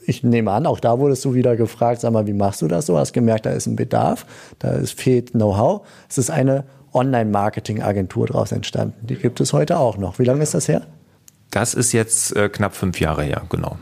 ich 0.04 0.22
nehme 0.24 0.50
an, 0.52 0.66
auch 0.66 0.80
da 0.80 0.98
wurdest 0.98 1.24
du 1.24 1.34
wieder 1.34 1.56
gefragt, 1.56 2.00
sag 2.00 2.12
mal, 2.12 2.26
wie 2.26 2.32
machst 2.32 2.62
du 2.62 2.68
das 2.68 2.86
so? 2.86 2.98
Hast 2.98 3.12
gemerkt, 3.12 3.46
da 3.46 3.50
ist 3.50 3.66
ein 3.66 3.76
Bedarf, 3.76 4.26
da 4.58 4.70
ist, 4.70 5.00
fehlt 5.00 5.32
Know-how. 5.32 5.86
Es 6.08 6.18
ist 6.18 6.30
eine 6.30 6.64
Online-Marketing-Agentur 6.92 8.26
daraus 8.26 8.52
entstanden. 8.52 9.06
Die 9.06 9.16
gibt 9.16 9.40
es 9.40 9.52
heute 9.52 9.78
auch 9.78 9.96
noch. 9.96 10.18
Wie 10.18 10.24
lange 10.24 10.42
ist 10.42 10.54
das 10.54 10.68
her? 10.68 10.82
Das 11.50 11.74
ist 11.74 11.92
jetzt 11.92 12.34
äh, 12.34 12.48
knapp 12.48 12.74
fünf 12.74 13.00
Jahre 13.00 13.22
her, 13.22 13.42
genau. 13.48 13.76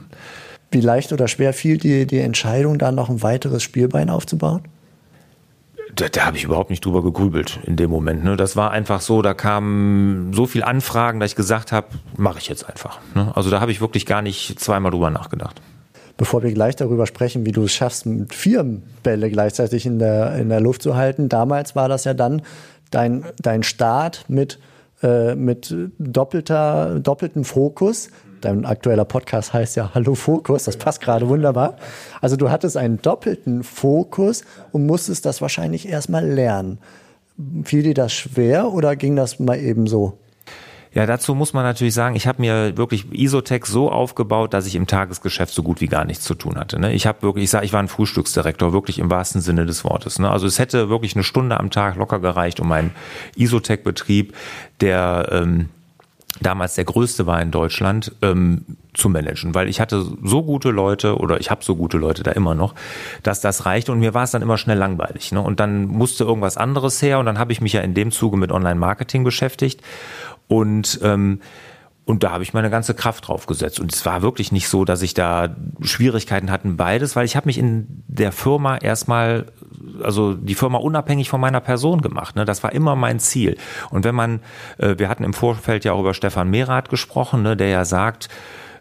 Wie 0.75 0.81
leicht 0.81 1.12
oder 1.12 1.28
schwer 1.28 1.52
fiel 1.52 1.78
dir 1.78 2.04
die 2.04 2.19
Entscheidung, 2.19 2.78
da 2.78 2.90
noch 2.90 3.09
ein 3.09 3.23
weiteres 3.23 3.62
Spielbein 3.62 4.11
aufzubauen? 4.11 4.62
Da, 5.95 6.09
da 6.09 6.26
habe 6.26 6.37
ich 6.37 6.43
überhaupt 6.43 6.71
nicht 6.71 6.85
drüber 6.85 7.00
gegrübelt 7.00 7.61
in 7.62 7.76
dem 7.76 7.90
Moment. 7.90 8.25
Ne? 8.25 8.37
Das 8.37 8.57
war 8.57 8.73
einfach 8.73 9.00
so, 9.00 9.23
da 9.23 9.35
kamen 9.35 10.33
so 10.33 10.47
viele 10.47 10.66
Anfragen, 10.66 11.21
dass 11.21 11.31
ich 11.31 11.37
gesagt 11.37 11.71
habe, 11.71 11.87
mache 12.16 12.40
ich 12.40 12.49
jetzt 12.49 12.69
einfach. 12.69 12.99
Ne? 13.14 13.31
Also 13.37 13.50
da 13.50 13.61
habe 13.61 13.71
ich 13.71 13.81
wirklich 13.81 14.04
gar 14.04 14.21
nicht 14.21 14.59
zweimal 14.59 14.90
drüber 14.90 15.11
nachgedacht. 15.11 15.62
bevor 16.16 16.43
wir 16.43 16.52
gleich 16.52 16.75
darüber 16.75 17.07
sprechen, 17.07 17.47
wie 17.47 17.52
du 17.52 17.64
es 17.64 17.73
schaffst, 17.73 18.09
vier 18.31 18.64
Bälle 19.04 19.31
gleichzeitig 19.31 19.87
in 19.87 20.00
der, 20.00 20.35
in 20.37 20.49
der 20.49 20.61
Luft 20.61 20.83
zu 20.83 20.97
halten. 20.97 21.28
Damals 21.28 21.76
war 21.76 21.88
das 21.88 22.02
ja 22.02 22.14
dann 22.14 22.43
dein, 22.90 23.25
dein 23.40 23.62
Start 23.62 24.25
mit, 24.26 24.59
äh, 25.04 25.37
mit 25.37 25.73
doppelter, 25.99 26.99
doppeltem 26.99 27.45
Fokus. 27.45 28.11
Dein 28.44 28.66
aktueller 28.66 29.06
Podcast 29.06 29.54
heißt 29.54 29.76
ja 29.76 29.92
Hallo 29.94 30.14
Fokus, 30.14 30.64
das 30.64 30.76
passt 30.76 31.00
gerade 31.00 31.28
wunderbar. 31.28 31.76
Also 32.20 32.36
du 32.36 32.50
hattest 32.50 32.76
einen 32.76 33.00
doppelten 33.00 33.62
Fokus 33.64 34.44
und 34.70 34.84
musstest 34.84 35.24
das 35.24 35.40
wahrscheinlich 35.40 35.88
erstmal 35.88 36.26
lernen. 36.26 36.78
Fiel 37.64 37.82
dir 37.82 37.94
das 37.94 38.12
schwer 38.12 38.70
oder 38.72 38.96
ging 38.96 39.16
das 39.16 39.38
mal 39.38 39.58
eben 39.58 39.86
so? 39.86 40.18
Ja, 40.92 41.06
dazu 41.06 41.34
muss 41.34 41.54
man 41.54 41.64
natürlich 41.64 41.94
sagen, 41.94 42.14
ich 42.14 42.26
habe 42.28 42.40
mir 42.40 42.76
wirklich 42.76 43.06
Isotech 43.12 43.64
so 43.64 43.90
aufgebaut, 43.90 44.54
dass 44.54 44.66
ich 44.66 44.76
im 44.76 44.86
Tagesgeschäft 44.86 45.52
so 45.52 45.64
gut 45.64 45.80
wie 45.80 45.88
gar 45.88 46.04
nichts 46.04 46.22
zu 46.22 46.34
tun 46.34 46.56
hatte. 46.56 46.78
Ne? 46.78 46.92
Ich 46.92 47.06
habe 47.06 47.22
wirklich, 47.22 47.44
ich 47.44 47.50
sage, 47.50 47.64
ich 47.64 47.72
war 47.72 47.80
ein 47.80 47.88
Frühstücksdirektor, 47.88 48.72
wirklich 48.72 49.00
im 49.00 49.10
wahrsten 49.10 49.40
Sinne 49.40 49.66
des 49.66 49.84
Wortes. 49.84 50.20
Ne? 50.20 50.30
Also 50.30 50.46
es 50.46 50.60
hätte 50.60 50.90
wirklich 50.90 51.16
eine 51.16 51.24
Stunde 51.24 51.58
am 51.58 51.70
Tag 51.70 51.96
locker 51.96 52.20
gereicht, 52.20 52.60
um 52.60 52.68
meinen 52.68 52.92
Isotech-Betrieb, 53.36 54.34
der 54.80 55.30
ähm, 55.32 55.70
damals 56.41 56.75
der 56.75 56.85
größte 56.85 57.26
war 57.26 57.41
in 57.41 57.50
Deutschland, 57.50 58.12
ähm, 58.23 58.64
zu 58.93 59.09
managen, 59.09 59.55
weil 59.55 59.69
ich 59.69 59.81
hatte 59.81 60.05
so 60.23 60.43
gute 60.43 60.71
Leute 60.71 61.17
oder 61.19 61.41
ich 61.41 61.50
habe 61.50 61.64
so 61.64 61.75
gute 61.75 61.99
Leute 61.99 62.23
da 62.23 62.31
immer 62.31 62.55
noch, 62.55 62.75
dass 63.23 63.41
das 63.41 63.67
reichte 63.67 63.93
und 63.93 63.99
mir 63.99 64.14
war 64.14 64.23
es 64.23 64.31
dann 64.31 64.43
immer 64.43 64.57
schnell 64.57 64.79
langweilig. 64.79 65.33
Ne? 65.33 65.41
Und 65.41 65.61
dann 65.61 65.87
musste 65.87 66.25
irgendwas 66.25 66.57
anderes 66.57 67.03
her 67.03 67.19
und 67.19 67.26
dann 67.26 67.38
habe 67.38 67.53
ich 67.53 67.61
mich 67.61 67.73
ja 67.73 67.81
in 67.81 67.95
dem 67.95 68.12
Zuge 68.12 68.37
mit 68.37 68.53
Online-Marketing 68.53 69.25
beschäftigt 69.25 69.83
und 70.47 71.00
ähm, 71.03 71.41
und 72.06 72.23
da 72.23 72.32
habe 72.32 72.42
ich 72.42 72.52
meine 72.52 72.68
ganze 72.68 72.94
Kraft 72.94 73.28
drauf 73.28 73.46
gesetzt. 73.46 73.80
Und 73.80 73.92
es 73.92 74.04
war 74.04 74.20
wirklich 74.20 74.52
nicht 74.52 74.68
so, 74.68 74.84
dass 74.84 75.00
ich 75.00 75.14
da 75.14 75.56
Schwierigkeiten 75.80 76.50
hatten, 76.50 76.76
beides, 76.76 77.16
weil 77.16 77.25
ich 77.25 77.34
habe 77.34 77.46
mich 77.46 77.56
in 77.56 78.04
der 78.08 78.30
Firma 78.30 78.76
erstmal, 78.76 79.46
also 80.02 80.34
die 80.34 80.54
Firma 80.54 80.78
unabhängig 80.78 81.30
von 81.30 81.40
meiner 81.40 81.61
Person 81.61 82.02
gemacht. 82.02 82.37
Ne? 82.37 82.44
Das 82.44 82.62
war 82.62 82.73
immer 82.73 82.94
mein 82.94 83.20
Ziel. 83.20 83.56
Und 83.90 84.04
wenn 84.04 84.14
man, 84.14 84.40
äh, 84.76 84.96
wir 84.99 85.08
hatten 85.08 85.25
im 85.25 85.32
Vorfeld 85.32 85.84
ja 85.84 85.92
auch 85.92 86.00
über 86.00 86.12
Stefan 86.12 86.50
Merath 86.50 86.90
gesprochen, 86.90 87.42
ne, 87.42 87.56
der 87.56 87.68
ja 87.68 87.87
sagt, 87.87 88.28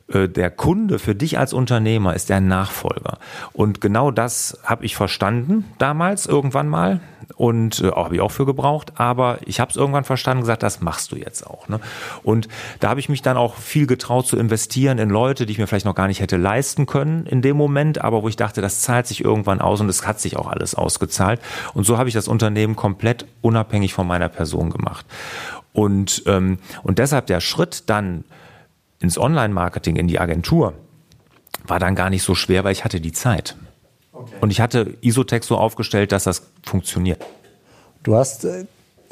äh, 0.10 0.27
der 0.27 0.51
Kunde 0.51 1.00
für 1.00 1.15
dich 1.15 1.39
als 1.39 1.53
Unternehmer 1.53 2.15
ist 2.15 2.30
der 2.30 2.42
Nachfolger. 2.42 3.20
Und 3.53 3.80
genau 3.80 4.12
das 4.12 4.60
habe 4.65 4.84
ich 4.84 4.98
verstanden 4.98 5.63
damals 5.77 6.25
irgendwann 6.25 6.68
mal 6.68 7.00
und 7.36 7.82
äh, 7.82 7.92
habe 7.92 8.16
ich 8.16 8.22
auch 8.22 8.32
für 8.32 8.46
gebraucht, 8.46 8.94
aber 9.00 9.40
ich 9.46 9.60
habe 9.60 9.72
es 9.72 9.75
irgendwann 9.75 10.04
verstanden 10.04 10.42
gesagt, 10.42 10.63
das 10.63 10.82
machst 10.82 11.12
du 11.12 11.16
jetzt 11.16 11.46
auch. 11.46 11.68
Ne? 11.68 11.80
Und 12.24 12.48
da 12.80 12.90
habe 12.90 13.00
ich 13.00 13.10
mich 13.10 13.22
dann 13.22 13.38
auch 13.38 13.56
viel 13.56 13.88
getraut 13.88 14.28
zu 14.28 14.38
investieren 14.38 14.98
in 14.98 15.10
Leute, 15.10 15.46
die 15.46 15.54
ich 15.54 15.60
mir 15.60 15.68
vielleicht 15.68 15.86
noch 15.86 15.96
gar 15.96 16.08
nicht 16.08 16.20
hätte 16.20 16.38
leisten 16.38 16.86
können 16.86 17.25
in 17.25 17.42
dem 17.42 17.58
Moment, 17.58 18.02
aber 18.02 18.24
wo 18.24 18.28
ich 18.28 18.36
dachte, 18.36 18.62
das 18.62 18.82
zahlt 18.82 19.08
sich 19.08 19.24
irgendwann 19.24 19.62
aus 19.62 19.82
und 19.82 19.90
es 19.90 20.06
hat 20.06 20.20
sich 20.20 20.38
auch 20.38 20.48
alles 20.48 20.75
ausgezahlt. 20.75 21.42
Und 21.74 21.86
so 21.86 21.98
habe 21.98 22.10
ich 22.10 22.16
das 22.16 22.28
Unternehmen 22.28 22.75
komplett 22.75 23.25
unabhängig 23.42 23.94
von 23.94 24.08
meiner 24.08 24.30
Person 24.30 24.70
gemacht. 24.70 25.06
Und, 25.74 26.24
ähm, 26.28 26.60
und 26.84 27.00
deshalb 27.00 27.28
der 27.28 27.42
Schritt 27.42 27.90
dann 27.90 28.24
ins 29.00 29.18
Online-Marketing, 29.18 29.96
in 29.96 30.08
die 30.08 30.20
Agentur, 30.20 30.74
war 31.66 31.80
dann 31.80 31.96
gar 31.96 32.10
nicht 32.10 32.24
so 32.24 32.36
schwer, 32.36 32.63
weil 32.63 32.72
ich 32.72 32.84
hatte 32.84 33.02
die 33.02 33.12
Zeit. 33.12 33.56
Okay. 34.13 34.36
Und 34.41 34.51
ich 34.51 34.62
hatte 34.62 34.96
Isotech 35.01 35.43
so 35.43 35.58
aufgestellt, 35.58 36.12
dass 36.12 36.24
das 36.24 36.43
funktioniert. 36.63 37.24
Du 38.03 38.15
hast 38.15 38.46
äh, 38.46 38.65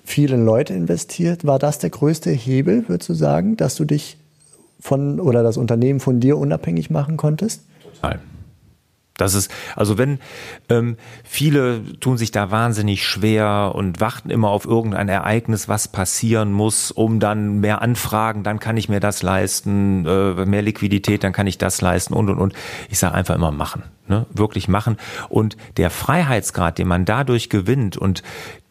viele 0.06 0.38
Leute 0.38 0.74
investiert. 0.74 1.46
War 1.46 1.60
das 1.60 1.80
der 1.80 1.90
größte 1.90 2.30
Hebel, 2.32 2.88
würdest 2.88 3.10
du 3.10 3.14
sagen, 3.14 3.58
dass 3.58 3.76
du 3.76 3.86
dich 3.86 4.18
von 4.80 5.20
oder 5.20 5.44
das 5.44 5.58
Unternehmen 5.58 6.00
von 6.00 6.20
dir 6.20 6.38
unabhängig 6.38 6.90
machen 6.90 7.18
konntest? 7.18 7.62
Total. 7.84 8.20
Das 9.22 9.36
ist, 9.36 9.52
also 9.76 9.98
wenn 9.98 10.20
ähm, 10.70 10.98
viele 11.24 11.82
tun 12.00 12.18
sich 12.18 12.32
da 12.32 12.52
wahnsinnig 12.52 13.06
schwer 13.06 13.72
und 13.76 14.02
warten 14.02 14.30
immer 14.30 14.50
auf 14.50 14.66
irgendein 14.66 15.10
Ereignis, 15.10 15.70
was 15.70 15.88
passieren 15.88 16.52
muss, 16.52 16.92
um 16.92 17.20
dann 17.20 17.60
mehr 17.60 17.82
Anfragen, 17.82 18.44
dann 18.44 18.60
kann 18.60 18.78
ich 18.78 18.90
mir 18.90 19.00
das 19.00 19.22
leisten, 19.22 20.06
äh, 20.06 20.46
mehr 20.46 20.62
Liquidität, 20.62 21.24
dann 21.24 21.34
kann 21.34 21.48
ich 21.48 21.58
das 21.58 21.82
leisten 21.82 22.14
und 22.14 22.30
und 22.30 22.40
und. 22.40 22.54
Ich 22.90 23.00
sage 23.00 23.14
einfach 23.14 23.36
immer 23.36 23.52
machen 23.52 23.84
ne, 24.12 24.28
wirklich 24.32 24.68
machen. 24.68 24.98
Und 25.30 25.58
der 25.78 25.90
Freiheitsgrad, 25.90 26.78
den 26.78 26.88
man 26.88 27.06
dadurch 27.06 27.50
gewinnt 27.50 27.98
und 27.98 28.22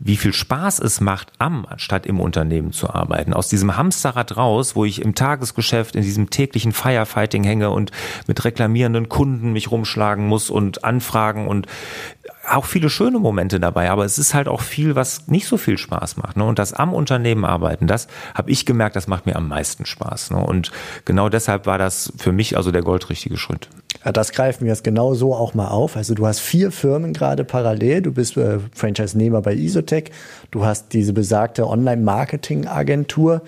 wie 0.00 0.16
viel 0.16 0.32
Spaß 0.32 0.78
es 0.78 1.00
macht, 1.00 1.32
am 1.38 1.66
statt 1.76 2.06
im 2.06 2.20
Unternehmen 2.20 2.72
zu 2.72 2.90
arbeiten, 2.90 3.34
aus 3.34 3.48
diesem 3.48 3.76
Hamsterrad 3.76 4.36
raus, 4.36 4.76
wo 4.76 4.84
ich 4.84 5.02
im 5.02 5.14
Tagesgeschäft 5.14 5.96
in 5.96 6.02
diesem 6.02 6.30
täglichen 6.30 6.72
Firefighting 6.72 7.42
hänge 7.42 7.70
und 7.70 7.90
mit 8.28 8.44
reklamierenden 8.44 9.08
Kunden 9.08 9.52
mich 9.52 9.70
rumschlagen 9.70 10.26
muss 10.26 10.39
und 10.48 10.84
anfragen 10.84 11.46
und 11.48 11.66
auch 12.48 12.64
viele 12.64 12.90
schöne 12.90 13.18
Momente 13.18 13.60
dabei, 13.60 13.90
aber 13.90 14.04
es 14.04 14.18
ist 14.18 14.34
halt 14.34 14.48
auch 14.48 14.62
viel, 14.62 14.94
was 14.96 15.28
nicht 15.28 15.46
so 15.46 15.56
viel 15.56 15.78
Spaß 15.78 16.16
macht. 16.16 16.36
Ne? 16.36 16.44
Und 16.44 16.58
das 16.58 16.72
am 16.72 16.94
Unternehmen 16.94 17.44
arbeiten, 17.44 17.86
das 17.86 18.08
habe 18.34 18.50
ich 18.50 18.66
gemerkt, 18.66 18.96
das 18.96 19.06
macht 19.06 19.26
mir 19.26 19.36
am 19.36 19.48
meisten 19.48 19.84
Spaß. 19.84 20.30
Ne? 20.30 20.38
Und 20.38 20.70
genau 21.04 21.28
deshalb 21.28 21.66
war 21.66 21.78
das 21.78 22.12
für 22.16 22.32
mich 22.32 22.56
also 22.56 22.72
der 22.72 22.82
goldrichtige 22.82 23.36
Schritt. 23.36 23.68
Ja, 24.04 24.12
das 24.12 24.32
greifen 24.32 24.64
wir 24.64 24.72
jetzt 24.72 24.84
genau 24.84 25.14
so 25.14 25.34
auch 25.34 25.54
mal 25.54 25.68
auf. 25.68 25.96
Also 25.96 26.14
du 26.14 26.26
hast 26.26 26.40
vier 26.40 26.72
Firmen 26.72 27.12
gerade 27.12 27.44
parallel. 27.44 28.02
Du 28.02 28.12
bist 28.12 28.36
äh, 28.36 28.58
Franchise-Nehmer 28.74 29.42
bei 29.42 29.54
Isotech. 29.54 30.10
Du 30.50 30.64
hast 30.64 30.92
diese 30.92 31.12
besagte 31.12 31.66
Online-Marketing-Agentur. 31.66 33.42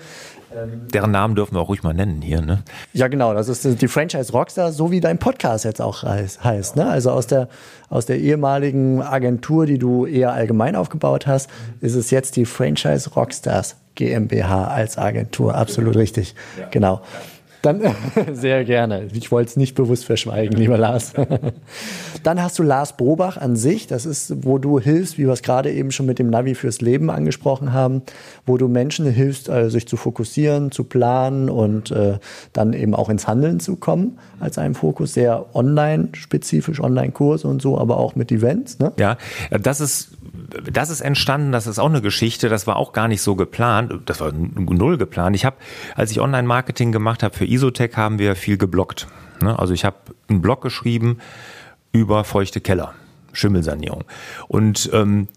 Ähm, 0.55 0.87
Deren 0.93 1.11
Namen 1.11 1.35
dürfen 1.35 1.55
wir 1.55 1.61
auch 1.61 1.69
ruhig 1.69 1.83
mal 1.83 1.93
nennen 1.93 2.21
hier, 2.21 2.41
ne? 2.41 2.63
Ja, 2.93 3.07
genau. 3.07 3.33
Das 3.33 3.47
ist 3.47 3.81
die 3.81 3.87
Franchise 3.87 4.31
Rockstar, 4.31 4.71
so 4.71 4.91
wie 4.91 4.99
dein 4.99 5.17
Podcast 5.17 5.65
jetzt 5.65 5.81
auch 5.81 6.03
heißt. 6.03 6.75
Ne? 6.75 6.89
Also 6.89 7.11
aus 7.11 7.27
der, 7.27 7.47
aus 7.89 8.05
der 8.05 8.19
ehemaligen 8.19 9.01
Agentur, 9.01 9.65
die 9.65 9.77
du 9.77 10.05
eher 10.05 10.33
allgemein 10.33 10.75
aufgebaut 10.75 11.27
hast, 11.27 11.49
ist 11.81 11.95
es 11.95 12.11
jetzt 12.11 12.35
die 12.35 12.45
Franchise 12.45 13.09
Rockstars 13.09 13.77
GmbH 13.95 14.67
als 14.67 14.97
Agentur. 14.97 15.55
Absolut 15.55 15.95
richtig. 15.95 16.35
Ja. 16.59 16.67
Genau. 16.71 17.01
Dann 17.63 17.81
sehr 18.33 18.65
gerne. 18.65 19.07
Ich 19.13 19.31
wollte 19.31 19.51
es 19.51 19.55
nicht 19.55 19.73
bewusst 19.73 20.03
verschweigen, 20.03 20.57
lieber 20.57 20.77
Lars. 20.77 21.13
Dann 22.23 22.43
hast 22.43 22.59
du 22.59 22.63
Lars 22.63 22.97
Bobach 22.97 23.37
an 23.37 23.55
sich. 23.55 23.87
Das 23.87 24.05
ist, 24.05 24.45
wo 24.45 24.57
du 24.57 24.81
hilfst, 24.81 25.17
wie 25.17 25.25
wir 25.25 25.31
es 25.31 25.41
gerade 25.41 25.71
eben 25.71 25.91
schon 25.91 26.05
mit 26.05 26.19
dem 26.19 26.29
Navi 26.29 26.55
fürs 26.55 26.81
Leben 26.81 27.09
angesprochen 27.09 27.71
haben, 27.71 28.01
wo 28.45 28.57
du 28.57 28.67
Menschen 28.67 29.05
hilfst, 29.05 29.49
also 29.49 29.69
sich 29.69 29.87
zu 29.87 29.95
fokussieren, 29.95 30.71
zu 30.71 30.83
planen 30.83 31.49
und 31.49 31.89
äh, 31.91 32.17
dann 32.51 32.73
eben 32.73 32.93
auch 32.93 33.09
ins 33.09 33.27
Handeln 33.27 33.61
zu 33.61 33.77
kommen 33.77 34.19
als 34.41 34.57
ein 34.57 34.75
Fokus. 34.75 35.13
Sehr 35.13 35.55
online-spezifisch, 35.55 36.81
Online-Kurse 36.81 37.47
und 37.47 37.61
so, 37.61 37.77
aber 37.77 37.95
auch 37.95 38.17
mit 38.17 38.29
Events. 38.33 38.79
Ne? 38.79 38.91
Ja, 38.97 39.17
das 39.51 39.79
ist 39.79 40.17
das 40.71 40.89
ist 40.89 41.01
entstanden, 41.01 41.51
das 41.51 41.67
ist 41.67 41.79
auch 41.79 41.89
eine 41.89 42.01
Geschichte, 42.01 42.49
das 42.49 42.67
war 42.67 42.75
auch 42.75 42.93
gar 42.93 43.07
nicht 43.07 43.21
so 43.21 43.35
geplant, 43.35 43.93
das 44.05 44.19
war 44.19 44.31
null 44.31 44.97
geplant. 44.97 45.35
Ich 45.35 45.45
habe, 45.45 45.57
als 45.95 46.11
ich 46.11 46.19
Online-Marketing 46.19 46.91
gemacht 46.91 47.23
habe 47.23 47.35
für 47.35 47.45
Isotech, 47.45 47.95
haben 47.95 48.19
wir 48.19 48.35
viel 48.35 48.57
geblockt. 48.57 49.07
Ne? 49.41 49.57
Also 49.57 49.73
ich 49.73 49.85
habe 49.85 49.97
einen 50.29 50.41
Blog 50.41 50.61
geschrieben 50.61 51.19
über 51.91 52.23
feuchte 52.23 52.61
Keller, 52.61 52.93
Schimmelsanierung. 53.33 54.03
Und 54.47 54.89
ähm, 54.93 55.27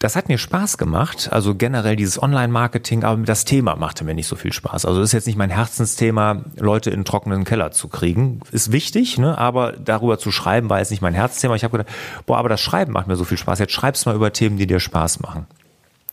das 0.00 0.16
hat 0.16 0.30
mir 0.30 0.38
Spaß 0.38 0.78
gemacht, 0.78 1.28
also 1.30 1.54
generell 1.54 1.94
dieses 1.94 2.20
Online-Marketing, 2.20 3.04
aber 3.04 3.22
das 3.22 3.44
Thema 3.44 3.76
machte 3.76 4.02
mir 4.02 4.14
nicht 4.14 4.28
so 4.28 4.34
viel 4.34 4.52
Spaß. 4.52 4.86
Also 4.86 5.02
ist 5.02 5.12
jetzt 5.12 5.26
nicht 5.26 5.36
mein 5.36 5.50
Herzensthema, 5.50 6.42
Leute 6.56 6.88
in 6.88 6.96
einen 6.96 7.04
trockenen 7.04 7.44
Keller 7.44 7.70
zu 7.70 7.88
kriegen. 7.88 8.40
Ist 8.50 8.72
wichtig, 8.72 9.18
ne? 9.18 9.36
aber 9.36 9.72
darüber 9.72 10.18
zu 10.18 10.32
schreiben 10.32 10.70
war 10.70 10.78
jetzt 10.78 10.90
nicht 10.90 11.02
mein 11.02 11.12
Herzthema. 11.12 11.54
Ich 11.54 11.64
habe 11.64 11.76
gedacht, 11.76 11.94
boah, 12.24 12.38
aber 12.38 12.48
das 12.48 12.62
Schreiben 12.62 12.94
macht 12.94 13.08
mir 13.08 13.16
so 13.16 13.24
viel 13.24 13.36
Spaß. 13.36 13.58
Jetzt 13.58 13.74
schreibst 13.74 14.06
mal 14.06 14.16
über 14.16 14.32
Themen, 14.32 14.56
die 14.56 14.66
dir 14.66 14.80
Spaß 14.80 15.20
machen. 15.20 15.46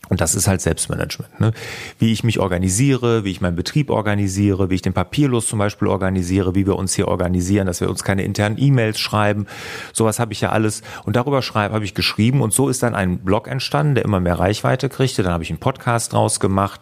Und 0.10 0.22
das 0.22 0.36
ist 0.36 0.48
halt 0.48 0.62
Selbstmanagement. 0.62 1.40
Ne? 1.40 1.52
Wie 2.00 2.12
ich 2.12 2.24
mich 2.24 2.40
organisiere, 2.40 3.24
wie 3.24 3.32
ich 3.32 3.42
meinen 3.42 3.56
Betrieb 3.56 3.90
organisiere, 3.90 4.70
wie 4.70 4.76
ich 4.76 4.82
den 4.82 4.94
Papierlos 4.94 5.48
zum 5.48 5.60
Beispiel 5.60 5.88
organisiere, 5.88 6.56
wie 6.56 6.66
wir 6.66 6.76
uns 6.76 6.94
hier 6.94 7.08
organisieren, 7.08 7.68
dass 7.68 7.82
wir 7.82 7.90
uns 7.90 8.04
keine 8.04 8.24
internen 8.24 8.58
E-Mails 8.58 9.00
schreiben. 9.00 9.48
Sowas 9.94 10.20
habe 10.20 10.34
ich 10.34 10.42
ja 10.42 10.50
alles. 10.50 10.82
Und 11.06 11.16
darüber 11.16 11.42
schreibe, 11.42 11.74
habe 11.74 11.86
ich 11.86 11.94
geschrieben. 11.94 12.42
Und 12.42 12.54
so 12.54 12.70
ist 12.70 12.84
dann 12.84 12.96
ein 12.96 13.20
Blog 13.20 13.48
entstanden, 13.48 13.96
der 13.96 14.06
immer 14.06 14.20
mehr 14.20 14.40
Reichweite 14.40 14.90
kriegte. 14.90 15.24
Dann 15.24 15.34
habe 15.34 15.44
ich 15.44 15.50
einen 15.50 15.60
Podcast 15.60 16.14
draus 16.14 16.40
gemacht. 16.40 16.82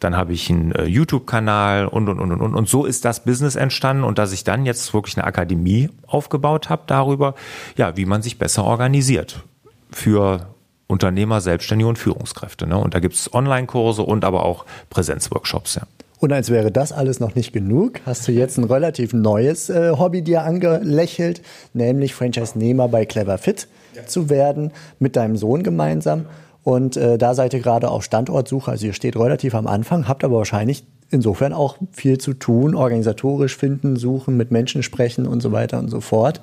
Dann 0.00 0.16
habe 0.16 0.32
ich 0.32 0.50
einen 0.50 0.72
äh, 0.72 0.84
YouTube-Kanal 0.84 1.86
und, 1.86 2.08
und, 2.08 2.20
und, 2.20 2.32
und. 2.32 2.54
Und 2.54 2.68
so 2.68 2.84
ist 2.84 3.04
das 3.04 3.24
Business 3.24 3.56
entstanden. 3.56 4.04
Und 4.04 4.18
dass 4.18 4.32
ich 4.32 4.44
dann 4.44 4.64
jetzt 4.66 4.94
wirklich 4.94 5.16
eine 5.16 5.26
Akademie 5.26 5.90
aufgebaut 6.06 6.68
habe 6.68 6.82
darüber, 6.86 7.34
ja, 7.76 7.96
wie 7.96 8.06
man 8.06 8.22
sich 8.22 8.38
besser 8.38 8.64
organisiert 8.64 9.42
für 9.90 10.46
Unternehmer, 10.92 11.40
Selbstständige 11.40 11.88
und 11.88 11.98
Führungskräfte. 11.98 12.66
Ne? 12.66 12.76
Und 12.76 12.94
da 12.94 13.00
gibt 13.00 13.14
es 13.14 13.32
Online-Kurse 13.32 14.02
und 14.02 14.24
aber 14.24 14.44
auch 14.44 14.64
Präsenzworkshops. 14.90 15.74
Ja. 15.76 15.82
Und 16.20 16.32
als 16.32 16.50
wäre 16.50 16.70
das 16.70 16.92
alles 16.92 17.18
noch 17.18 17.34
nicht 17.34 17.52
genug, 17.52 18.00
hast 18.06 18.28
du 18.28 18.32
jetzt 18.32 18.56
ein 18.56 18.64
relativ 18.64 19.12
neues 19.12 19.70
äh, 19.70 19.90
Hobby 19.98 20.22
dir 20.22 20.44
angelächelt, 20.44 21.42
nämlich 21.74 22.14
Franchise-Nehmer 22.14 22.86
bei 22.86 23.06
Clever 23.06 23.38
Fit 23.38 23.66
ja. 23.96 24.06
zu 24.06 24.30
werden, 24.30 24.70
mit 25.00 25.16
deinem 25.16 25.36
Sohn 25.36 25.64
gemeinsam. 25.64 26.26
Und 26.62 26.96
äh, 26.96 27.18
da 27.18 27.34
seid 27.34 27.54
ihr 27.54 27.60
gerade 27.60 27.88
auf 27.90 28.04
Standortsuche, 28.04 28.70
also 28.70 28.86
ihr 28.86 28.92
steht 28.92 29.16
relativ 29.16 29.56
am 29.56 29.66
Anfang, 29.66 30.06
habt 30.06 30.22
aber 30.22 30.36
wahrscheinlich 30.36 30.84
insofern 31.10 31.52
auch 31.52 31.76
viel 31.90 32.18
zu 32.18 32.34
tun, 32.34 32.76
organisatorisch 32.76 33.56
finden, 33.56 33.96
suchen, 33.96 34.36
mit 34.36 34.52
Menschen 34.52 34.84
sprechen 34.84 35.26
und 35.26 35.40
so 35.40 35.50
weiter 35.50 35.80
und 35.80 35.88
so 35.88 36.00
fort. 36.00 36.40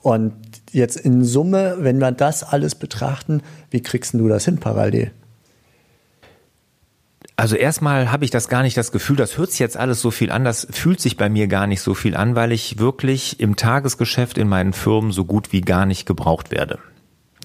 Und 0.00 0.32
jetzt 0.72 0.96
in 0.96 1.24
Summe, 1.24 1.76
wenn 1.80 1.98
wir 1.98 2.12
das 2.12 2.44
alles 2.44 2.74
betrachten, 2.74 3.42
wie 3.70 3.82
kriegst 3.82 4.14
du 4.14 4.28
das 4.28 4.44
hin 4.44 4.58
parallel? 4.58 5.12
Also 7.36 7.54
erstmal 7.54 8.10
habe 8.10 8.24
ich 8.24 8.32
das 8.32 8.48
gar 8.48 8.62
nicht 8.62 8.76
das 8.76 8.90
Gefühl, 8.90 9.14
das 9.14 9.38
hört 9.38 9.52
sich 9.52 9.60
jetzt 9.60 9.76
alles 9.76 10.00
so 10.00 10.10
viel 10.10 10.32
an, 10.32 10.44
das 10.44 10.66
fühlt 10.72 11.00
sich 11.00 11.16
bei 11.16 11.28
mir 11.28 11.46
gar 11.46 11.68
nicht 11.68 11.80
so 11.82 11.94
viel 11.94 12.16
an, 12.16 12.34
weil 12.34 12.50
ich 12.50 12.80
wirklich 12.80 13.38
im 13.38 13.54
Tagesgeschäft 13.54 14.38
in 14.38 14.48
meinen 14.48 14.72
Firmen 14.72 15.12
so 15.12 15.24
gut 15.24 15.52
wie 15.52 15.60
gar 15.60 15.86
nicht 15.86 16.04
gebraucht 16.04 16.50
werde. 16.50 16.80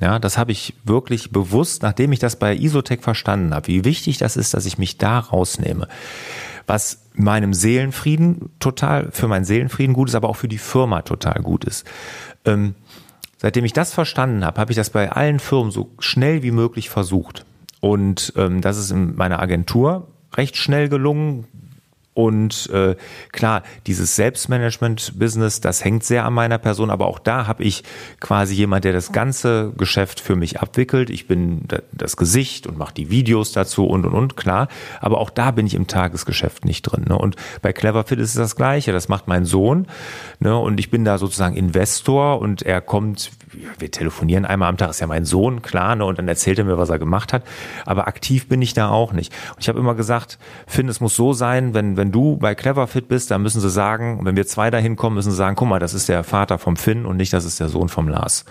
Ja, 0.01 0.17
das 0.17 0.39
habe 0.39 0.51
ich 0.51 0.73
wirklich 0.83 1.31
bewusst, 1.31 1.83
nachdem 1.83 2.11
ich 2.11 2.17
das 2.17 2.37
bei 2.37 2.55
Isotech 2.55 3.01
verstanden 3.01 3.53
habe, 3.53 3.67
wie 3.67 3.85
wichtig 3.85 4.17
das 4.17 4.35
ist, 4.35 4.55
dass 4.55 4.65
ich 4.65 4.79
mich 4.79 4.97
da 4.97 5.19
rausnehme. 5.19 5.87
Was 6.65 7.03
meinem 7.13 7.53
Seelenfrieden 7.53 8.49
total, 8.59 9.11
für 9.11 9.27
meinen 9.27 9.45
Seelenfrieden 9.45 9.93
gut 9.93 10.09
ist, 10.09 10.15
aber 10.15 10.29
auch 10.29 10.37
für 10.37 10.47
die 10.47 10.57
Firma 10.57 11.03
total 11.03 11.43
gut 11.43 11.65
ist. 11.65 11.85
Ähm, 12.45 12.73
seitdem 13.43 13.65
ich 13.65 13.73
das 13.73 13.93
verstanden 13.93 14.45
habe, 14.45 14.59
habe 14.59 14.71
ich 14.71 14.77
das 14.77 14.89
bei 14.89 15.11
allen 15.11 15.37
Firmen 15.37 15.69
so 15.69 15.91
schnell 15.99 16.41
wie 16.43 16.51
möglich 16.51 16.89
versucht. 16.89 17.45
Und 17.81 18.33
ähm, 18.37 18.61
das 18.61 18.77
ist 18.77 18.89
in 18.89 19.15
meiner 19.15 19.39
Agentur 19.41 20.07
recht 20.33 20.55
schnell 20.55 20.87
gelungen. 20.87 21.45
Und 22.13 22.69
äh, 22.71 22.95
klar, 23.31 23.63
dieses 23.87 24.15
Selbstmanagement-Business, 24.15 25.61
das 25.61 25.83
hängt 25.83 26.03
sehr 26.03 26.25
an 26.25 26.33
meiner 26.33 26.59
Person, 26.59 26.91
aber 26.91 27.07
auch 27.07 27.19
da 27.19 27.47
habe 27.47 27.63
ich 27.63 27.83
quasi 28.19 28.53
jemand, 28.53 28.85
der 28.85 28.93
das 28.93 29.11
ganze 29.11 29.73
Geschäft 29.77 30.19
für 30.19 30.35
mich 30.35 30.59
abwickelt. 30.61 31.09
Ich 31.09 31.27
bin 31.27 31.67
das 31.91 32.15
Gesicht 32.15 32.67
und 32.67 32.77
mache 32.77 32.93
die 32.93 33.09
Videos 33.09 33.51
dazu 33.51 33.85
und 33.87 34.05
und 34.05 34.13
und, 34.13 34.37
klar. 34.37 34.67
Aber 35.01 35.19
auch 35.19 35.31
da 35.31 35.51
bin 35.51 35.65
ich 35.65 35.73
im 35.73 35.87
Tagesgeschäft 35.87 36.65
nicht 36.65 36.83
drin. 36.83 37.05
Ne? 37.09 37.17
Und 37.17 37.35
bei 37.61 37.73
Cleverfit 37.73 38.19
ist 38.19 38.29
es 38.29 38.35
das 38.35 38.55
Gleiche. 38.55 38.91
Das 38.91 39.09
macht 39.09 39.27
mein 39.27 39.45
Sohn. 39.45 39.87
Ne? 40.39 40.55
Und 40.55 40.79
ich 40.79 40.91
bin 40.91 41.05
da 41.05 41.17
sozusagen 41.17 41.55
Investor 41.55 42.39
und 42.39 42.61
er 42.61 42.81
kommt, 42.81 43.31
wir 43.79 43.89
telefonieren 43.89 44.45
einmal 44.45 44.69
am 44.69 44.77
Tag, 44.77 44.91
ist 44.91 44.99
ja 44.99 45.07
mein 45.07 45.25
Sohn, 45.25 45.61
klar, 45.61 45.95
ne? 45.95 46.05
und 46.05 46.19
dann 46.19 46.27
erzählt 46.27 46.59
er 46.59 46.65
mir, 46.65 46.77
was 46.77 46.89
er 46.89 46.99
gemacht 46.99 47.33
hat. 47.33 47.43
Aber 47.85 48.07
aktiv 48.07 48.47
bin 48.47 48.61
ich 48.61 48.73
da 48.73 48.89
auch 48.89 49.13
nicht. 49.13 49.33
Und 49.55 49.61
ich 49.61 49.69
habe 49.69 49.79
immer 49.79 49.95
gesagt, 49.95 50.37
Finn, 50.67 50.87
es 50.89 50.99
muss 50.99 51.15
so 51.15 51.33
sein, 51.33 51.73
wenn, 51.73 51.97
wenn 51.97 52.02
wenn 52.03 52.11
du 52.11 52.35
bei 52.35 52.53
Cleverfit 52.53 53.07
bist, 53.07 53.31
dann 53.31 53.41
müssen 53.41 53.61
sie 53.61 53.69
sagen, 53.69 54.19
wenn 54.23 54.35
wir 54.35 54.45
zwei 54.45 54.69
dahin 54.69 54.97
kommen, 54.97 55.15
müssen 55.15 55.31
sie 55.31 55.37
sagen, 55.37 55.55
guck 55.55 55.69
mal, 55.69 55.79
das 55.79 55.93
ist 55.93 56.09
der 56.09 56.25
Vater 56.25 56.59
vom 56.59 56.75
Finn 56.75 57.05
und 57.05 57.15
nicht, 57.15 57.31
das 57.31 57.45
ist 57.45 57.61
der 57.61 57.69
Sohn 57.69 57.87
vom 57.87 58.09
Lars. 58.09 58.43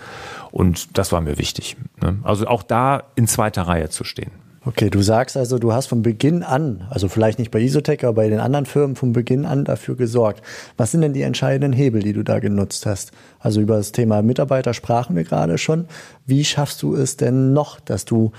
Und 0.49 0.97
das 0.97 1.11
war 1.11 1.21
mir 1.21 1.37
wichtig. 1.37 1.77
Ne? 2.01 2.17
Also 2.23 2.47
auch 2.47 2.63
da 2.63 3.03
in 3.13 3.27
zweiter 3.27 3.61
Reihe 3.61 3.89
zu 3.89 4.05
stehen. 4.05 4.31
Okay, 4.65 4.89
du 4.89 5.03
sagst 5.03 5.37
also, 5.37 5.59
du 5.59 5.71
hast 5.71 5.85
von 5.85 6.01
Beginn 6.01 6.41
an, 6.41 6.87
also 6.89 7.07
vielleicht 7.07 7.37
nicht 7.37 7.51
bei 7.51 7.59
Isotech, 7.59 8.03
aber 8.03 8.13
bei 8.13 8.27
den 8.27 8.39
anderen 8.39 8.65
Firmen 8.65 8.95
von 8.95 9.13
Beginn 9.13 9.45
an 9.45 9.65
dafür 9.65 9.95
gesorgt. 9.95 10.41
Was 10.75 10.89
sind 10.89 11.01
denn 11.01 11.13
die 11.13 11.21
entscheidenden 11.21 11.73
Hebel, 11.73 12.01
die 12.01 12.13
du 12.13 12.23
da 12.23 12.39
genutzt 12.39 12.87
hast? 12.87 13.11
Also 13.37 13.61
über 13.61 13.77
das 13.77 13.91
Thema 13.91 14.23
Mitarbeiter 14.23 14.73
sprachen 14.73 15.15
wir 15.15 15.25
gerade 15.25 15.59
schon. 15.59 15.85
Wie 16.25 16.43
schaffst 16.43 16.81
du 16.81 16.95
es 16.95 17.17
denn 17.17 17.53
noch, 17.53 17.79
dass 17.79 18.05
du 18.05 18.31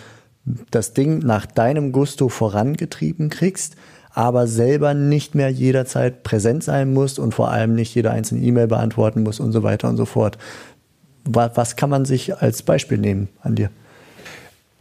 das 0.73 0.93
Ding 0.93 1.21
nach 1.21 1.47
deinem 1.47 1.93
Gusto 1.93 2.29
vorangetrieben 2.29 3.31
kriegst, 3.31 3.77
aber 4.15 4.47
selber 4.47 4.95
nicht 4.95 5.35
mehr 5.35 5.51
jederzeit 5.51 6.23
präsent 6.23 6.63
sein 6.63 6.95
muss 6.95 7.19
und 7.19 7.35
vor 7.35 7.51
allem 7.51 7.75
nicht 7.75 7.95
jede 7.95 8.13
einzelne 8.13 8.43
E-Mail 8.43 8.69
beantworten 8.69 9.23
muss 9.25 9.41
und 9.41 9.53
so 9.53 9.63
weiter 9.63 9.89
und 9.89 9.97
so 9.97 10.07
fort. 10.07 10.39
Was 11.25 11.77
kann 11.77 11.91
man 11.91 12.05
sich 12.05 12.37
als 12.37 12.63
Beispiel 12.63 12.99
nehmen 12.99 13.29
an 13.43 13.57
dir? 13.57 13.71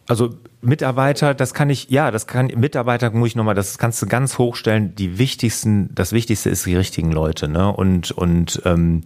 Also 0.07 0.35
Mitarbeiter, 0.61 1.33
das 1.33 1.53
kann 1.53 1.69
ich, 1.69 1.89
ja, 1.89 2.11
das 2.11 2.27
kann, 2.27 2.47
Mitarbeiter 2.47 3.09
muss 3.11 3.29
ich 3.29 3.35
nochmal, 3.35 3.55
das 3.55 3.77
kannst 3.77 4.01
du 4.01 4.05
ganz 4.05 4.37
hochstellen. 4.37 4.95
Die 4.95 5.17
wichtigsten, 5.17 5.89
das 5.95 6.11
Wichtigste 6.11 6.49
ist 6.49 6.65
die 6.65 6.75
richtigen 6.75 7.11
Leute, 7.11 7.47
ne? 7.47 7.71
Und, 7.71 8.11
und 8.11 8.61
ähm, 8.65 9.03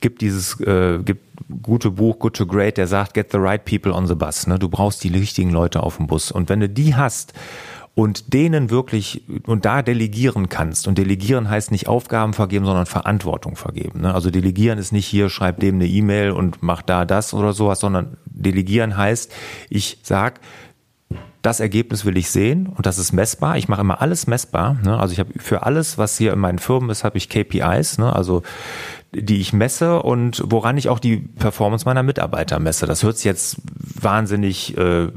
gibt 0.00 0.20
dieses, 0.20 0.60
äh, 0.60 0.98
gibt 1.04 1.22
gute 1.62 1.90
Buch, 1.90 2.18
Good 2.18 2.36
to 2.36 2.46
Great, 2.46 2.76
der 2.76 2.86
sagt, 2.86 3.14
get 3.14 3.30
the 3.32 3.38
right 3.38 3.64
people 3.64 3.92
on 3.92 4.06
the 4.06 4.14
bus, 4.14 4.46
ne? 4.46 4.58
Du 4.58 4.68
brauchst 4.68 5.02
die 5.04 5.08
richtigen 5.08 5.50
Leute 5.50 5.82
auf 5.82 5.96
dem 5.96 6.06
Bus. 6.06 6.30
Und 6.30 6.48
wenn 6.48 6.60
du 6.60 6.68
die 6.68 6.94
hast, 6.94 7.32
und 7.96 8.34
denen 8.34 8.68
wirklich 8.68 9.22
und 9.46 9.64
da 9.64 9.80
delegieren 9.80 10.50
kannst. 10.50 10.86
Und 10.86 10.98
delegieren 10.98 11.48
heißt 11.48 11.72
nicht 11.72 11.88
Aufgaben 11.88 12.34
vergeben, 12.34 12.66
sondern 12.66 12.84
Verantwortung 12.84 13.56
vergeben. 13.56 14.02
Ne? 14.02 14.14
Also 14.14 14.30
delegieren 14.30 14.78
ist 14.78 14.92
nicht 14.92 15.06
hier, 15.06 15.30
schreib 15.30 15.60
dem 15.60 15.76
eine 15.76 15.86
E-Mail 15.86 16.32
und 16.32 16.62
mach 16.62 16.82
da 16.82 17.06
das 17.06 17.32
oder 17.32 17.54
sowas, 17.54 17.80
sondern 17.80 18.18
delegieren 18.26 18.98
heißt, 18.98 19.32
ich 19.70 19.98
sag, 20.02 20.40
das 21.40 21.58
Ergebnis 21.58 22.04
will 22.04 22.18
ich 22.18 22.28
sehen 22.30 22.66
und 22.66 22.84
das 22.84 22.98
ist 22.98 23.12
messbar. 23.12 23.56
Ich 23.56 23.66
mache 23.66 23.80
immer 23.80 24.02
alles 24.02 24.26
messbar. 24.26 24.76
Ne? 24.84 24.98
Also 24.98 25.14
ich 25.14 25.18
habe 25.18 25.32
für 25.38 25.62
alles, 25.62 25.96
was 25.96 26.18
hier 26.18 26.34
in 26.34 26.38
meinen 26.38 26.58
Firmen 26.58 26.90
ist, 26.90 27.02
habe 27.02 27.16
ich 27.16 27.30
KPIs, 27.30 27.96
ne? 27.96 28.14
also 28.14 28.42
die 29.14 29.40
ich 29.40 29.54
messe 29.54 30.02
und 30.02 30.42
woran 30.44 30.76
ich 30.76 30.90
auch 30.90 30.98
die 30.98 31.16
Performance 31.16 31.86
meiner 31.86 32.02
Mitarbeiter 32.02 32.58
messe. 32.58 32.84
Das 32.84 33.02
hört 33.02 33.16
sich 33.16 33.24
jetzt 33.24 33.56
wahnsinnig 34.02 34.76
äh, 34.76 35.08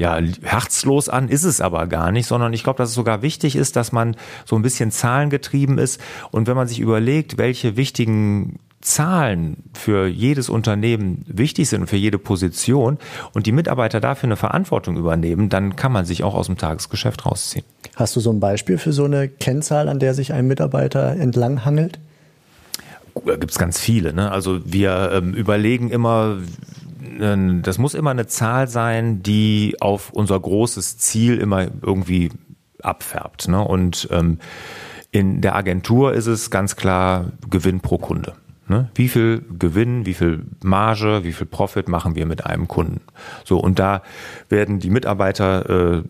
ja, 0.00 0.18
herzlos 0.40 1.10
an, 1.10 1.28
ist 1.28 1.44
es 1.44 1.60
aber 1.60 1.86
gar 1.86 2.10
nicht, 2.10 2.26
sondern 2.26 2.54
ich 2.54 2.64
glaube, 2.64 2.78
dass 2.78 2.88
es 2.88 2.94
sogar 2.94 3.20
wichtig 3.20 3.54
ist, 3.54 3.76
dass 3.76 3.92
man 3.92 4.16
so 4.46 4.56
ein 4.56 4.62
bisschen 4.62 4.90
zahlengetrieben 4.90 5.76
ist 5.76 6.00
und 6.30 6.46
wenn 6.46 6.56
man 6.56 6.66
sich 6.66 6.80
überlegt, 6.80 7.36
welche 7.36 7.76
wichtigen 7.76 8.60
Zahlen 8.80 9.58
für 9.74 10.06
jedes 10.06 10.48
Unternehmen 10.48 11.26
wichtig 11.28 11.68
sind 11.68 11.82
und 11.82 11.86
für 11.88 11.98
jede 11.98 12.18
Position 12.18 12.96
und 13.34 13.44
die 13.44 13.52
Mitarbeiter 13.52 14.00
dafür 14.00 14.28
eine 14.28 14.36
Verantwortung 14.36 14.96
übernehmen, 14.96 15.50
dann 15.50 15.76
kann 15.76 15.92
man 15.92 16.06
sich 16.06 16.24
auch 16.24 16.34
aus 16.34 16.46
dem 16.46 16.56
Tagesgeschäft 16.56 17.26
rausziehen. 17.26 17.66
Hast 17.94 18.16
du 18.16 18.20
so 18.20 18.32
ein 18.32 18.40
Beispiel 18.40 18.78
für 18.78 18.94
so 18.94 19.04
eine 19.04 19.28
Kennzahl, 19.28 19.90
an 19.90 19.98
der 19.98 20.14
sich 20.14 20.32
ein 20.32 20.46
Mitarbeiter 20.46 21.14
entlanghangelt? 21.14 22.00
Da 23.26 23.36
gibt 23.36 23.52
es 23.52 23.58
ganz 23.58 23.78
viele. 23.78 24.14
Ne? 24.14 24.32
Also 24.32 24.60
wir 24.64 25.10
ähm, 25.12 25.34
überlegen 25.34 25.90
immer, 25.90 26.38
das 27.62 27.78
muss 27.78 27.94
immer 27.94 28.10
eine 28.10 28.26
Zahl 28.26 28.68
sein, 28.68 29.22
die 29.22 29.76
auf 29.80 30.10
unser 30.12 30.38
großes 30.38 30.98
Ziel 30.98 31.38
immer 31.38 31.66
irgendwie 31.82 32.30
abfärbt. 32.82 33.48
Ne? 33.48 33.60
Und 33.62 34.08
ähm, 34.10 34.38
in 35.10 35.40
der 35.40 35.56
Agentur 35.56 36.12
ist 36.12 36.26
es 36.26 36.50
ganz 36.50 36.76
klar 36.76 37.32
Gewinn 37.48 37.80
pro 37.80 37.98
Kunde. 37.98 38.34
Ne? 38.70 38.88
Wie 38.94 39.08
viel 39.08 39.44
Gewinn, 39.58 40.06
wie 40.06 40.14
viel 40.14 40.44
Marge, 40.62 41.24
wie 41.24 41.32
viel 41.32 41.48
Profit 41.48 41.88
machen 41.88 42.14
wir 42.14 42.24
mit 42.24 42.46
einem 42.46 42.68
Kunden? 42.68 43.00
So, 43.44 43.58
und 43.58 43.80
da 43.80 44.02
werden 44.48 44.78
die 44.78 44.90
Mitarbeiter 44.90 45.98
äh, 45.98 46.02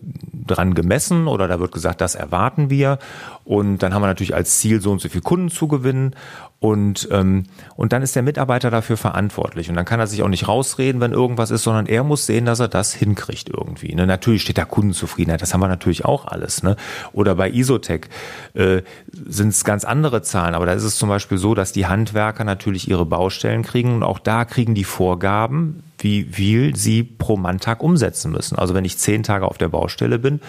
dran 0.45 0.75
gemessen 0.75 1.27
oder 1.27 1.47
da 1.47 1.59
wird 1.59 1.71
gesagt, 1.71 2.01
das 2.01 2.13
erwarten 2.13 2.69
wir. 2.69 2.99
Und 3.45 3.79
dann 3.79 3.95
haben 3.95 4.03
wir 4.03 4.07
natürlich 4.07 4.35
als 4.35 4.59
Ziel, 4.59 4.79
so 4.79 4.91
und 4.91 5.01
so 5.01 5.09
viel 5.09 5.21
Kunden 5.21 5.49
zu 5.49 5.67
gewinnen. 5.67 6.15
Und, 6.63 7.09
ähm, 7.11 7.45
und 7.75 7.91
dann 7.91 8.03
ist 8.03 8.15
der 8.15 8.21
Mitarbeiter 8.21 8.69
dafür 8.69 8.95
verantwortlich. 8.95 9.67
Und 9.69 9.75
dann 9.75 9.83
kann 9.83 9.99
er 9.99 10.05
sich 10.05 10.21
auch 10.21 10.27
nicht 10.27 10.47
rausreden, 10.47 11.01
wenn 11.01 11.11
irgendwas 11.11 11.49
ist, 11.49 11.63
sondern 11.63 11.87
er 11.87 12.03
muss 12.03 12.27
sehen, 12.27 12.45
dass 12.45 12.59
er 12.59 12.67
das 12.67 12.93
hinkriegt 12.93 13.49
irgendwie. 13.49 13.95
Ne? 13.95 14.05
Natürlich 14.05 14.43
steht 14.43 14.59
da 14.59 14.65
Kundenzufriedenheit, 14.65 15.41
das 15.41 15.55
haben 15.55 15.61
wir 15.61 15.67
natürlich 15.67 16.05
auch 16.05 16.27
alles. 16.27 16.61
Ne? 16.61 16.75
Oder 17.13 17.33
bei 17.33 17.49
Isotech 17.49 18.01
äh, 18.53 18.83
sind 19.11 19.49
es 19.49 19.63
ganz 19.63 19.85
andere 19.85 20.21
Zahlen, 20.21 20.53
aber 20.53 20.67
da 20.67 20.73
ist 20.73 20.83
es 20.83 20.97
zum 20.97 21.09
Beispiel 21.09 21.39
so, 21.39 21.55
dass 21.55 21.71
die 21.71 21.87
Handwerker 21.87 22.43
natürlich 22.43 22.87
ihre 22.87 23.07
Baustellen 23.07 23.63
kriegen 23.63 23.95
und 23.95 24.03
auch 24.03 24.19
da 24.19 24.45
kriegen 24.45 24.75
die 24.75 24.83
Vorgaben, 24.83 25.81
wie 25.97 26.25
viel 26.25 26.75
sie 26.75 27.01
pro 27.01 27.37
Manntag 27.37 27.81
umsetzen 27.81 28.31
müssen. 28.31 28.55
Also 28.59 28.75
wenn 28.75 28.85
ich 28.85 28.99
zehn 28.99 29.23
Tage 29.23 29.47
auf 29.47 29.57
der 29.57 29.69
Baustelle 29.69 30.19
bin, 30.19 30.39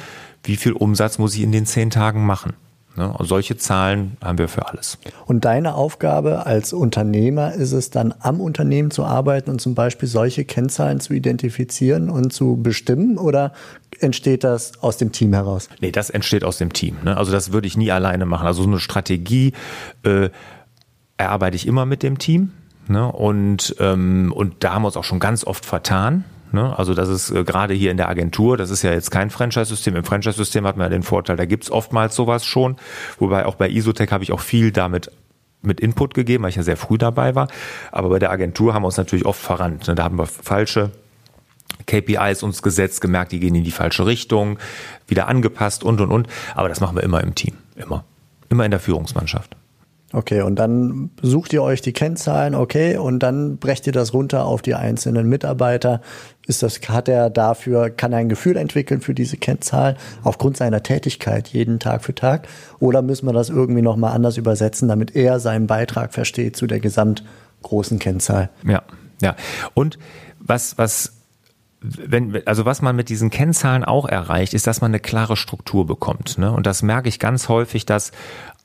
wie 0.45 0.57
viel 0.57 0.73
Umsatz 0.73 1.17
muss 1.17 1.35
ich 1.35 1.41
in 1.41 1.53
den 1.53 1.65
zehn 1.65 1.89
Tagen 1.89 2.27
machen? 2.27 2.53
Ne? 2.97 3.15
Solche 3.21 3.57
Zahlen 3.57 4.17
haben 4.23 4.39
wir 4.39 4.49
für 4.49 4.69
alles. 4.69 4.99
Und 5.27 5.45
deine 5.45 5.75
Aufgabe 5.75 6.47
als 6.47 6.73
Unternehmer 6.73 7.53
ist 7.53 7.73
es 7.73 7.91
dann 7.91 8.15
am 8.19 8.41
Unternehmen 8.41 8.91
zu 8.91 9.05
arbeiten 9.05 9.51
und 9.51 9.61
zum 9.61 9.75
Beispiel 9.75 10.09
solche 10.09 10.45
Kennzahlen 10.45 11.01
zu 11.01 11.15
identifizieren 11.15 12.11
und 12.11 12.33
zu 12.33 12.57
bestimmen 12.63 13.19
oder 13.19 13.53
entsteht 14.01 14.45
das 14.45 14.73
aus 14.83 14.97
dem 14.99 15.13
Team 15.13 15.33
heraus? 15.33 15.69
Nee, 15.81 15.93
das 15.93 16.11
entsteht 16.11 16.45
aus 16.45 16.59
dem 16.59 16.73
Team. 16.73 16.99
Ne? 17.05 17.17
Also 17.17 17.33
das 17.33 17.53
würde 17.53 17.67
ich 17.67 17.77
nie 17.77 17.91
alleine 17.91 18.27
machen. 18.27 18.47
Also 18.47 18.63
so 18.63 18.69
eine 18.69 18.81
Strategie 18.81 19.53
äh, 20.03 20.31
erarbeite 21.17 21.57
ich 21.57 21.67
immer 21.67 21.87
mit 21.87 22.03
dem 22.03 22.19
Team. 22.19 22.53
Ne? 22.89 23.11
Und, 23.11 23.75
ähm, 23.79 24.33
und 24.35 24.65
da 24.65 24.75
haben 24.75 24.83
wir 24.83 24.87
uns 24.87 24.97
auch 24.97 25.05
schon 25.05 25.21
ganz 25.21 25.45
oft 25.45 25.65
vertan. 25.65 26.25
Ne? 26.53 26.79
Also 26.79 26.95
das 26.95 27.09
ist 27.09 27.31
äh, 27.31 27.45
gerade 27.45 27.75
hier 27.75 27.91
in 27.91 27.97
der 27.97 28.09
Agentur, 28.09 28.57
das 28.57 28.71
ist 28.71 28.83
ja 28.83 28.93
jetzt 28.93 29.11
kein 29.11 29.31
Franchise-System. 29.31 29.97
Im 29.97 30.05
Franchise-System 30.05 30.67
hat 30.67 30.77
man 30.77 30.87
ja 30.87 30.91
den 30.91 31.03
Vorteil, 31.03 31.37
da 31.37 31.45
gibt's 31.45 31.71
oftmals 31.71 32.15
sowas 32.15 32.45
schon. 32.45 32.77
Wobei 33.19 33.47
auch 33.47 33.55
bei 33.55 33.69
Isotech 33.69 34.11
habe 34.13 34.25
ich 34.25 34.33
auch 34.33 34.41
viel 34.41 34.71
damit 34.71 35.11
mit 35.63 35.81
Input 35.81 36.15
gegeben, 36.15 36.43
weil 36.43 36.51
ich 36.51 36.57
ja 36.57 36.63
sehr 36.63 36.77
früh 36.77 36.99
dabei 36.99 37.35
war. 37.35 37.49
Aber 37.91 38.09
bei 38.09 38.19
der 38.19 38.31
Agentur 38.31 38.75
haben 38.75 38.83
wir 38.83 38.87
uns 38.87 38.97
natürlich 38.97 39.25
oft 39.25 39.41
verrannt. 39.41 39.87
Ne? 39.89 39.95
Da 39.95 40.05
haben 40.05 40.19
wir 40.19 40.27
falsche 40.27 40.91
KPIs 41.87 42.43
uns 42.43 42.63
gesetzt, 42.63 43.01
gemerkt, 43.01 43.33
die 43.33 43.41
gehen 43.41 43.55
in 43.55 43.65
die 43.65 43.71
falsche 43.71 44.07
Richtung, 44.07 44.59
wieder 45.07 45.29
angepasst 45.29 45.85
und 45.85 46.01
und 46.01 46.11
und. 46.11 46.29
Aber 46.55 46.69
das 46.69 46.81
machen 46.81 46.97
wir 46.97 47.03
immer 47.03 47.23
im 47.23 47.35
Team. 47.35 47.55
Immer. 47.77 48.05
Immer 48.49 48.65
in 48.65 48.71
der 48.71 48.81
Führungsmannschaft. 48.81 49.57
Okay, 50.15 50.43
und 50.43 50.57
dann 50.57 51.11
sucht 51.23 51.55
ihr 51.55 51.63
euch 51.63 51.81
die 51.81 51.95
Kennzahlen, 51.95 52.55
okay, 52.55 52.99
und 52.99 53.21
dann 53.21 53.57
brecht 53.57 53.87
ihr 53.87 53.95
das 53.95 54.13
runter 54.13 54.45
auf 54.45 54.61
die 54.61 54.75
einzelnen 54.75 55.27
Mitarbeiter. 55.27 56.03
Ist 56.47 56.63
das, 56.63 56.81
hat 56.89 57.09
er 57.09 57.31
dafür, 57.31 57.91
kann 57.91 58.13
er 58.13 58.19
ein 58.19 58.29
Gefühl 58.29 58.57
entwickeln 58.57 59.01
für 59.01 59.15
diese 59.15 59.37
Kennzahl 59.37 59.97
aufgrund 60.25 60.57
seiner 60.57 60.83
Tätigkeit 60.83 61.49
jeden 61.49 61.79
Tag 61.79 62.03
für 62.03 62.15
Tag? 62.15 62.49
Oder 62.81 63.01
müssen 63.01 63.27
wir 63.27 63.33
das 63.33 63.49
irgendwie 63.49 63.83
nochmal 63.83 64.13
anders 64.13 64.37
übersetzen, 64.37 64.89
damit 64.89 65.15
er 65.15 65.39
seinen 65.39 65.69
Beitrag 65.69 66.13
versteht 66.13 66.57
zu 66.57 66.67
der 66.67 66.81
gesamt 66.81 67.25
großen 67.63 68.01
Kennzahl? 68.01 68.51
Ja, 68.67 68.83
ja. 69.21 69.37
Und 69.75 69.99
was, 70.41 70.77
was 70.79 71.13
wenn, 71.83 72.47
also 72.47 72.65
was 72.65 72.81
man 72.81 72.95
mit 72.95 73.09
diesen 73.09 73.31
Kennzahlen 73.31 73.85
auch 73.85 74.09
erreicht, 74.09 74.55
ist, 74.55 74.67
dass 74.67 74.81
man 74.81 74.93
eine 74.93 75.01
klare 75.01 75.37
Struktur 75.37 75.87
bekommt. 75.87 76.39
Ne? 76.39 76.53
Und 76.53 76.67
das 76.67 76.83
merke 76.83 77.09
ich 77.09 77.19
ganz 77.19 77.49
häufig, 77.49 77.87
dass 77.87 78.13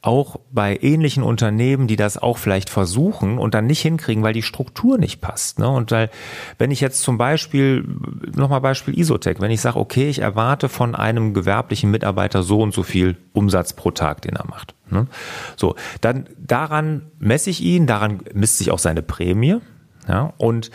auch 0.08 0.40
bei 0.52 0.80
ähnlichen 0.82 1.22
Unternehmen, 1.22 1.88
die 1.88 1.98
das 1.98 2.18
auch 2.18 2.38
vielleicht 2.38 2.70
versuchen 2.70 3.38
und 3.38 3.54
dann 3.54 3.68
nicht 3.68 3.82
hinkriegen, 3.82 4.24
weil 4.24 4.32
die 4.32 4.42
Struktur 4.42 4.98
nicht 4.98 5.20
passt. 5.20 5.60
Ne? 5.60 5.68
Und 5.68 5.92
weil, 5.92 6.10
wenn 6.58 6.72
ich 6.72 6.80
jetzt 6.80 7.02
zum 7.02 7.18
Beispiel, 7.18 7.86
nochmal 8.34 8.62
Beispiel 8.62 8.98
Isotech, 8.98 9.42
wenn 9.42 9.52
ich 9.52 9.60
sage, 9.60 9.78
okay, 9.78 10.08
ich 10.08 10.20
erwarte 10.20 10.70
von 10.70 10.96
einem 10.96 11.34
gewerblichen 11.34 11.92
Mitarbeiter 11.92 12.42
so 12.42 12.62
und 12.62 12.74
so 12.74 12.84
viel 12.84 13.18
Umsatz 13.34 13.74
pro 13.74 13.92
Tag, 13.92 14.22
den 14.22 14.38
er 14.38 14.48
macht. 14.48 14.76
Ne? 14.90 15.08
So, 15.58 15.76
dann 16.00 16.28
daran 16.38 17.02
messe 17.20 17.50
ich 17.50 17.62
ihn, 17.62 17.86
daran 17.86 18.22
misst 18.34 18.60
sich 18.60 18.72
auch 18.72 18.80
seine 18.80 19.02
Prämie. 19.02 19.58
Ja? 20.08 20.34
Und 20.38 20.72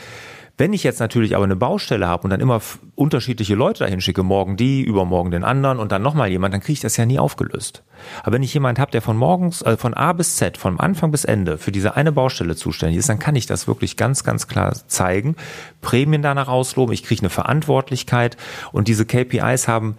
wenn 0.59 0.73
ich 0.73 0.83
jetzt 0.83 1.01
natürlich 1.01 1.35
aber 1.35 1.45
eine 1.45 1.57
Baustelle 1.57 2.07
habe 2.07 2.25
und 2.25 2.31
dann 2.31 2.41
immer 2.41 2.61
unterschiedliche 2.95 3.55
Leute 3.55 3.85
dahin 3.85 4.01
schicke, 4.01 4.23
morgen 4.23 4.57
die, 4.57 4.83
übermorgen 4.83 5.31
den 5.31 5.45
anderen 5.45 5.79
und 5.79 5.93
dann 5.93 6.03
nochmal 6.03 6.29
jemand, 6.29 6.53
dann 6.53 6.61
kriege 6.61 6.75
ich 6.75 6.81
das 6.81 6.97
ja 6.99 7.07
nie 7.07 7.19
aufgelöst. 7.19 7.83
Aber 8.23 8.35
wenn 8.35 8.43
ich 8.43 8.53
jemand 8.53 8.79
habe, 8.79 8.91
der 8.91 9.01
von 9.01 9.17
morgens, 9.17 9.63
äh, 9.63 9.77
von 9.77 9.95
A 9.95 10.13
bis 10.13 10.37
Z, 10.37 10.59
von 10.59 10.79
Anfang 10.79 11.11
bis 11.11 11.25
Ende 11.25 11.57
für 11.57 11.73
diese 11.73 11.97
eine 11.97 12.13
Baustelle 12.13 12.55
zuständig 12.55 12.99
ist, 12.99 13.09
dann 13.09 13.19
kann 13.19 13.35
ich 13.35 13.47
das 13.47 13.67
wirklich 13.67 13.97
ganz, 13.97 14.25
ganz 14.25 14.47
klar 14.47 14.75
zeigen, 14.87 15.37
Prämien 15.81 16.23
danach 16.23 16.49
ausloben, 16.49 16.93
ich 16.93 17.03
kriege 17.03 17.23
eine 17.23 17.31
Verantwortlichkeit 17.31 18.37
und 18.73 18.89
diese 18.89 19.07
KPIs 19.07 19.69
haben 19.69 19.97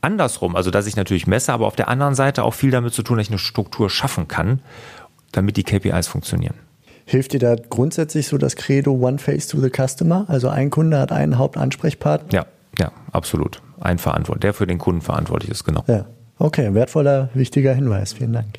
andersrum, 0.00 0.54
also 0.54 0.70
dass 0.70 0.86
ich 0.86 0.96
natürlich 0.96 1.26
messe, 1.26 1.52
aber 1.52 1.66
auf 1.66 1.76
der 1.76 1.88
anderen 1.88 2.14
Seite 2.14 2.44
auch 2.44 2.54
viel 2.54 2.70
damit 2.70 2.94
zu 2.94 3.02
tun, 3.02 3.16
dass 3.16 3.26
ich 3.26 3.30
eine 3.30 3.38
Struktur 3.38 3.90
schaffen 3.90 4.28
kann, 4.28 4.60
damit 5.32 5.56
die 5.56 5.64
KPIs 5.64 6.06
funktionieren. 6.06 6.54
Hilft 7.06 7.32
dir 7.32 7.40
da 7.40 7.56
grundsätzlich 7.56 8.28
so 8.28 8.38
das 8.38 8.56
Credo 8.56 8.92
One 8.92 9.18
Face 9.18 9.46
to 9.48 9.60
the 9.60 9.70
Customer? 9.70 10.24
Also 10.28 10.48
ein 10.48 10.70
Kunde 10.70 10.98
hat 10.98 11.12
einen 11.12 11.38
Hauptansprechpartner? 11.38 12.32
Ja, 12.32 12.46
ja, 12.78 12.92
absolut. 13.12 13.60
Ein 13.80 13.98
Verantwortlich, 13.98 14.40
der 14.40 14.54
für 14.54 14.66
den 14.66 14.78
Kunden 14.78 15.02
verantwortlich 15.02 15.50
ist, 15.50 15.64
genau. 15.64 15.84
Ja, 15.86 16.06
okay, 16.38 16.72
wertvoller, 16.72 17.28
wichtiger 17.34 17.74
Hinweis. 17.74 18.14
Vielen 18.14 18.32
Dank. 18.32 18.58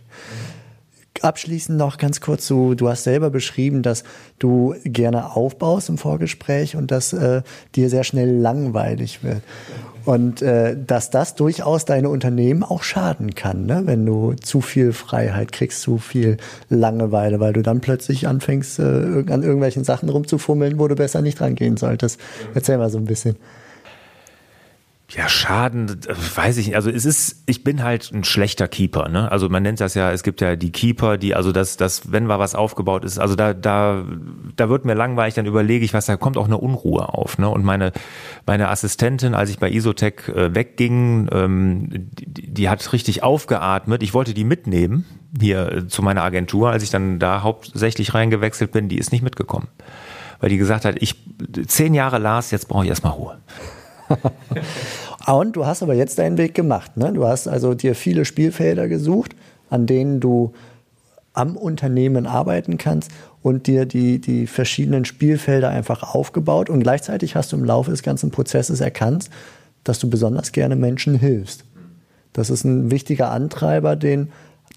Abschließend 1.21 1.77
noch 1.77 1.97
ganz 1.97 2.19
kurz 2.19 2.45
so, 2.45 2.73
du 2.73 2.89
hast 2.89 3.03
selber 3.03 3.29
beschrieben, 3.29 3.81
dass 3.81 4.03
du 4.37 4.75
gerne 4.83 5.35
aufbaust 5.35 5.89
im 5.89 5.97
Vorgespräch 5.97 6.75
und 6.75 6.91
dass 6.91 7.13
äh, 7.13 7.41
dir 7.75 7.89
sehr 7.89 8.03
schnell 8.03 8.29
langweilig 8.29 9.23
wird. 9.23 9.41
Und 10.03 10.41
äh, 10.41 10.75
dass 10.77 11.09
das 11.09 11.33
durchaus 11.33 11.85
deine 11.85 12.09
Unternehmen 12.09 12.63
auch 12.63 12.83
schaden 12.83 13.33
kann, 13.33 13.65
ne? 13.65 13.83
wenn 13.85 14.05
du 14.05 14.33
zu 14.33 14.61
viel 14.61 14.93
Freiheit 14.93 15.51
kriegst, 15.51 15.81
zu 15.81 15.97
viel 15.97 16.37
Langeweile, 16.69 17.39
weil 17.39 17.53
du 17.53 17.63
dann 17.63 17.81
plötzlich 17.81 18.27
anfängst, 18.27 18.77
äh, 18.79 18.83
an 18.83 19.41
irgendwelchen 19.41 19.83
Sachen 19.83 20.09
rumzufummeln, 20.09 20.77
wo 20.77 20.87
du 20.87 20.95
besser 20.95 21.21
nicht 21.21 21.39
dran 21.39 21.55
gehen 21.55 21.77
solltest. 21.77 22.19
Erzähl 22.53 22.77
mal 22.77 22.91
so 22.91 22.99
ein 22.99 23.05
bisschen. 23.05 23.35
Ja, 25.11 25.29
Schaden, 25.29 25.99
weiß 26.35 26.57
ich 26.57 26.65
nicht. 26.65 26.75
Also 26.75 26.89
es 26.89 27.05
ist, 27.05 27.43
ich 27.45 27.63
bin 27.63 27.83
halt 27.83 28.11
ein 28.11 28.23
schlechter 28.23 28.67
Keeper, 28.67 29.07
ne? 29.07 29.31
Also 29.31 29.49
man 29.49 29.61
nennt 29.61 29.79
das 29.79 29.93
ja, 29.93 30.11
es 30.11 30.23
gibt 30.23 30.41
ja 30.41 30.55
die 30.55 30.71
Keeper, 30.71 31.17
die, 31.17 31.35
also 31.35 31.51
das, 31.51 31.77
das, 31.77 32.11
wenn 32.11 32.25
mal 32.25 32.39
was 32.39 32.55
aufgebaut 32.55 33.05
ist, 33.05 33.19
also 33.19 33.35
da, 33.35 33.53
da, 33.53 34.03
da 34.55 34.69
wird 34.69 34.83
mir 34.83 34.95
langweilig, 34.95 35.35
dann 35.35 35.45
überlege 35.45 35.85
ich 35.85 35.93
was, 35.93 36.07
da 36.07 36.17
kommt 36.17 36.37
auch 36.37 36.45
eine 36.45 36.57
Unruhe 36.57 37.13
auf, 37.13 37.37
ne? 37.37 37.47
Und 37.47 37.63
meine, 37.63 37.91
meine 38.47 38.69
Assistentin, 38.69 39.35
als 39.35 39.51
ich 39.51 39.59
bei 39.59 39.69
Isotech 39.69 40.27
äh, 40.29 40.55
wegging, 40.55 41.29
ähm, 41.31 41.87
die, 41.91 42.51
die 42.51 42.69
hat 42.69 42.91
richtig 42.91 43.21
aufgeatmet. 43.21 44.01
Ich 44.01 44.15
wollte 44.15 44.33
die 44.33 44.43
mitnehmen 44.43 45.05
hier 45.39 45.71
äh, 45.71 45.87
zu 45.87 46.01
meiner 46.01 46.23
Agentur, 46.23 46.71
als 46.71 46.81
ich 46.81 46.89
dann 46.89 47.19
da 47.19 47.43
hauptsächlich 47.43 48.15
reingewechselt 48.15 48.71
bin, 48.71 48.89
die 48.89 48.97
ist 48.97 49.11
nicht 49.11 49.21
mitgekommen. 49.21 49.67
Weil 50.39 50.49
die 50.49 50.57
gesagt 50.57 50.83
hat, 50.83 50.95
ich 50.99 51.15
zehn 51.67 51.93
Jahre 51.93 52.17
las, 52.17 52.49
jetzt 52.49 52.67
brauche 52.67 52.85
ich 52.85 52.89
erstmal 52.89 53.13
Ruhe. 53.13 53.37
Und 55.27 55.55
du 55.55 55.65
hast 55.65 55.81
aber 55.81 55.93
jetzt 55.93 56.19
deinen 56.19 56.37
Weg 56.37 56.53
gemacht. 56.53 56.97
Ne? 56.97 57.11
Du 57.13 57.25
hast 57.25 57.47
also 57.47 57.73
dir 57.73 57.95
viele 57.95 58.25
Spielfelder 58.25 58.87
gesucht, 58.87 59.35
an 59.69 59.87
denen 59.87 60.19
du 60.19 60.53
am 61.33 61.57
Unternehmen 61.57 62.27
arbeiten 62.27 62.77
kannst 62.77 63.11
und 63.41 63.67
dir 63.67 63.85
die, 63.85 64.19
die 64.19 64.47
verschiedenen 64.47 65.05
Spielfelder 65.05 65.69
einfach 65.69 66.15
aufgebaut. 66.15 66.69
Und 66.69 66.81
gleichzeitig 66.81 67.35
hast 67.35 67.51
du 67.51 67.57
im 67.57 67.65
Laufe 67.65 67.91
des 67.91 68.03
ganzen 68.03 68.31
Prozesses 68.31 68.79
erkannt, 68.79 69.29
dass 69.83 69.99
du 69.99 70.09
besonders 70.09 70.51
gerne 70.51 70.75
Menschen 70.75 71.15
hilfst. 71.15 71.65
Das 72.33 72.49
ist 72.49 72.63
ein 72.63 72.91
wichtiger 72.91 73.31
Antreiber, 73.31 73.95
den, 73.95 74.29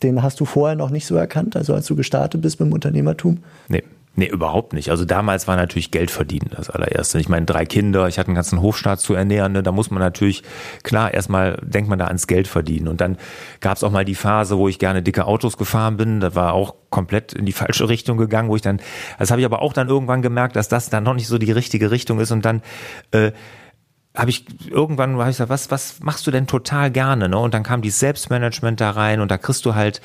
den 0.02 0.22
hast 0.22 0.40
du 0.40 0.44
vorher 0.44 0.76
noch 0.76 0.90
nicht 0.90 1.06
so 1.06 1.16
erkannt, 1.16 1.56
also 1.56 1.74
als 1.74 1.86
du 1.86 1.96
gestartet 1.96 2.40
bist 2.40 2.60
mit 2.60 2.68
dem 2.68 2.72
Unternehmertum? 2.72 3.38
Nee, 3.68 3.82
Nee, 4.18 4.26
überhaupt 4.26 4.72
nicht. 4.72 4.90
Also 4.90 5.04
damals 5.04 5.46
war 5.46 5.54
natürlich 5.54 5.92
Geld 5.92 6.10
verdienen 6.10 6.50
das 6.50 6.70
allererste. 6.70 7.20
Ich 7.20 7.28
meine, 7.28 7.46
drei 7.46 7.64
Kinder, 7.64 8.08
ich 8.08 8.18
hatte 8.18 8.30
einen 8.30 8.34
ganzen 8.34 8.60
Hofstaat 8.60 8.98
zu 8.98 9.14
ernähren, 9.14 9.52
ne? 9.52 9.62
da 9.62 9.70
muss 9.70 9.92
man 9.92 10.00
natürlich, 10.00 10.42
klar, 10.82 11.14
erstmal 11.14 11.56
denkt 11.62 11.88
man 11.88 12.00
da 12.00 12.06
ans 12.06 12.26
Geld 12.26 12.48
verdienen. 12.48 12.88
Und 12.88 13.00
dann 13.00 13.16
gab 13.60 13.76
es 13.76 13.84
auch 13.84 13.92
mal 13.92 14.04
die 14.04 14.16
Phase, 14.16 14.58
wo 14.58 14.66
ich 14.66 14.80
gerne 14.80 15.04
dicke 15.04 15.24
Autos 15.24 15.56
gefahren 15.56 15.98
bin. 15.98 16.18
Da 16.18 16.34
war 16.34 16.54
auch 16.54 16.74
komplett 16.90 17.32
in 17.32 17.46
die 17.46 17.52
falsche 17.52 17.88
Richtung 17.88 18.18
gegangen, 18.18 18.48
wo 18.48 18.56
ich 18.56 18.62
dann, 18.62 18.80
das 19.20 19.30
habe 19.30 19.40
ich 19.40 19.44
aber 19.44 19.62
auch 19.62 19.72
dann 19.72 19.86
irgendwann 19.86 20.20
gemerkt, 20.20 20.56
dass 20.56 20.66
das 20.66 20.90
dann 20.90 21.04
noch 21.04 21.14
nicht 21.14 21.28
so 21.28 21.38
die 21.38 21.52
richtige 21.52 21.92
Richtung 21.92 22.18
ist. 22.18 22.32
Und 22.32 22.44
dann 22.44 22.62
äh, 23.12 23.30
habe 24.14 24.30
ich 24.30 24.46
irgendwann 24.68 25.16
hab 25.16 25.28
ich 25.28 25.36
gesagt, 25.36 25.50
was, 25.50 25.70
was 25.70 26.00
machst 26.00 26.26
du 26.26 26.30
denn 26.30 26.46
total 26.46 26.90
gerne? 26.90 27.28
Ne? 27.28 27.38
Und 27.38 27.54
dann 27.54 27.62
kam 27.62 27.82
die 27.82 27.90
Selbstmanagement 27.90 28.80
da 28.80 28.90
rein 28.90 29.20
und 29.20 29.30
da 29.30 29.38
kriegst 29.38 29.64
du 29.64 29.74
halt 29.74 30.00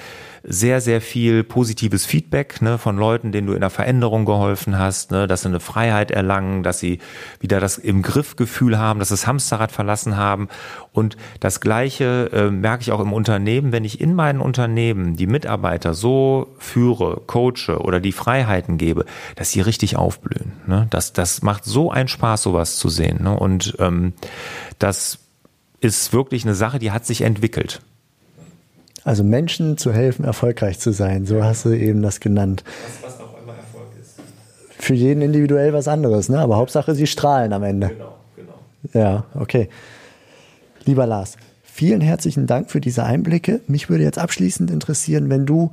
sehr, 0.46 0.82
sehr 0.82 1.00
viel 1.00 1.46
positives 1.46 2.06
Feedback 2.06 2.62
ne, 2.62 2.78
von 2.78 2.98
Leuten, 2.98 3.32
denen 3.32 3.48
du 3.48 3.54
in 3.54 3.62
der 3.62 3.70
Veränderung 3.70 4.26
geholfen 4.26 4.78
hast, 4.78 5.12
ne, 5.12 5.26
dass 5.26 5.44
sie 5.44 5.48
eine 5.48 5.62
Freiheit 5.62 6.12
erlangen, 6.12 6.64
dass 6.64 6.80
sie 6.80 7.00
wieder 7.40 7.62
das 7.62 7.78
im 7.78 8.02
Griffgefühl 8.02 8.78
haben, 8.78 9.00
dass 9.00 9.08
sie 9.08 9.14
das 9.14 9.26
Hamsterrad 9.26 9.72
verlassen 9.72 10.18
haben. 10.18 10.50
Und 10.92 11.16
das 11.40 11.62
Gleiche 11.62 12.30
äh, 12.34 12.52
merke 12.52 12.82
ich 12.82 12.92
auch 12.92 13.00
im 13.00 13.14
Unternehmen, 13.14 13.72
wenn 13.72 13.86
ich 13.86 14.02
in 14.02 14.14
meinen 14.16 14.42
Unternehmen 14.42 15.16
die 15.16 15.28
Mitarbeiter 15.28 15.94
so 15.94 16.54
führe, 16.60 17.22
coache 17.26 17.80
oder 17.80 18.02
die 18.02 18.12
Freiheiten 18.12 18.78
gebe, 18.78 19.06
dass 19.36 19.52
sie 19.52 19.62
richtig 19.62 19.96
aufblühen. 19.96 20.52
Ne? 20.68 20.88
Das, 20.90 21.14
das 21.14 21.42
macht 21.42 21.64
so 21.64 21.90
einen 21.90 22.10
Spaß, 22.10 22.44
sowas 22.44 22.78
zu 22.78 22.90
sehen. 22.90 23.24
Ne? 23.24 23.40
Und 23.40 23.76
ähm, 23.80 23.93
das 24.80 25.20
ist 25.80 26.14
wirklich 26.14 26.46
eine 26.46 26.56
Sache, 26.56 26.80
die 26.80 26.92
hat 26.92 27.06
sich 27.06 27.22
entwickelt. 27.22 27.82
Also 29.04 29.24
Menschen 29.24 29.78
zu 29.78 29.92
helfen, 29.92 30.24
erfolgreich 30.24 30.80
zu 30.80 30.94
sein, 30.94 31.26
so 31.26 31.44
hast 31.44 31.66
du 31.66 31.72
eben 31.72 32.02
das 32.02 32.20
genannt. 32.20 32.64
Was, 33.02 33.12
was 33.12 33.20
auch 33.20 33.42
immer 33.42 33.54
Erfolg 33.54 33.88
ist. 34.02 34.22
Für 34.80 34.94
jeden 34.94 35.22
individuell 35.22 35.74
was 35.74 35.90
anderes, 35.90 36.30
ne? 36.30 36.40
aber 36.40 36.56
Hauptsache, 36.56 36.96
sie 36.96 37.08
strahlen 37.08 37.52
am 37.52 37.64
Ende. 37.64 37.90
Genau, 37.90 38.16
genau. 38.36 38.54
Ja, 38.94 39.26
okay. 39.36 39.68
Lieber 40.86 41.06
Lars, 41.06 41.36
vielen 41.64 42.00
herzlichen 42.00 42.48
Dank 42.48 42.72
für 42.72 42.80
diese 42.80 43.04
Einblicke. 43.04 43.60
Mich 43.68 43.90
würde 43.90 44.04
jetzt 44.04 44.20
abschließend 44.20 44.72
interessieren, 44.72 45.30
wenn 45.30 45.46
du 45.46 45.72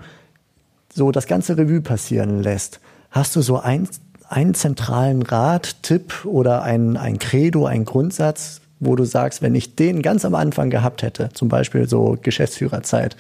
so 0.93 1.13
das 1.13 1.29
ganze 1.29 1.57
Revue 1.57 1.83
passieren 1.83 2.43
lässt, 2.43 2.81
hast 3.11 3.37
du 3.37 3.43
so 3.43 3.61
ein, 3.61 3.89
einen 4.31 4.55
zentralen 4.55 5.23
Rat, 5.23 5.83
Tipp 5.83 6.25
oder 6.25 6.63
ein, 6.63 6.97
ein 6.97 7.19
Credo, 7.19 7.67
ein 7.67 7.85
Grundsatz, 7.85 8.61
wo 8.79 8.95
du 8.95 9.05
sagst, 9.05 9.43
wenn 9.43 9.55
ich 9.57 9.75
den 9.75 10.03
ganz 10.03 10.25
am 10.25 10.37
Anfang 10.37 10.71
gehabt 10.71 11.03
hätte, 11.03 11.31
zum 11.35 11.49
Beispiel 11.49 11.89
so 11.89 12.17
Geschäftsführerzeit, 12.23 13.17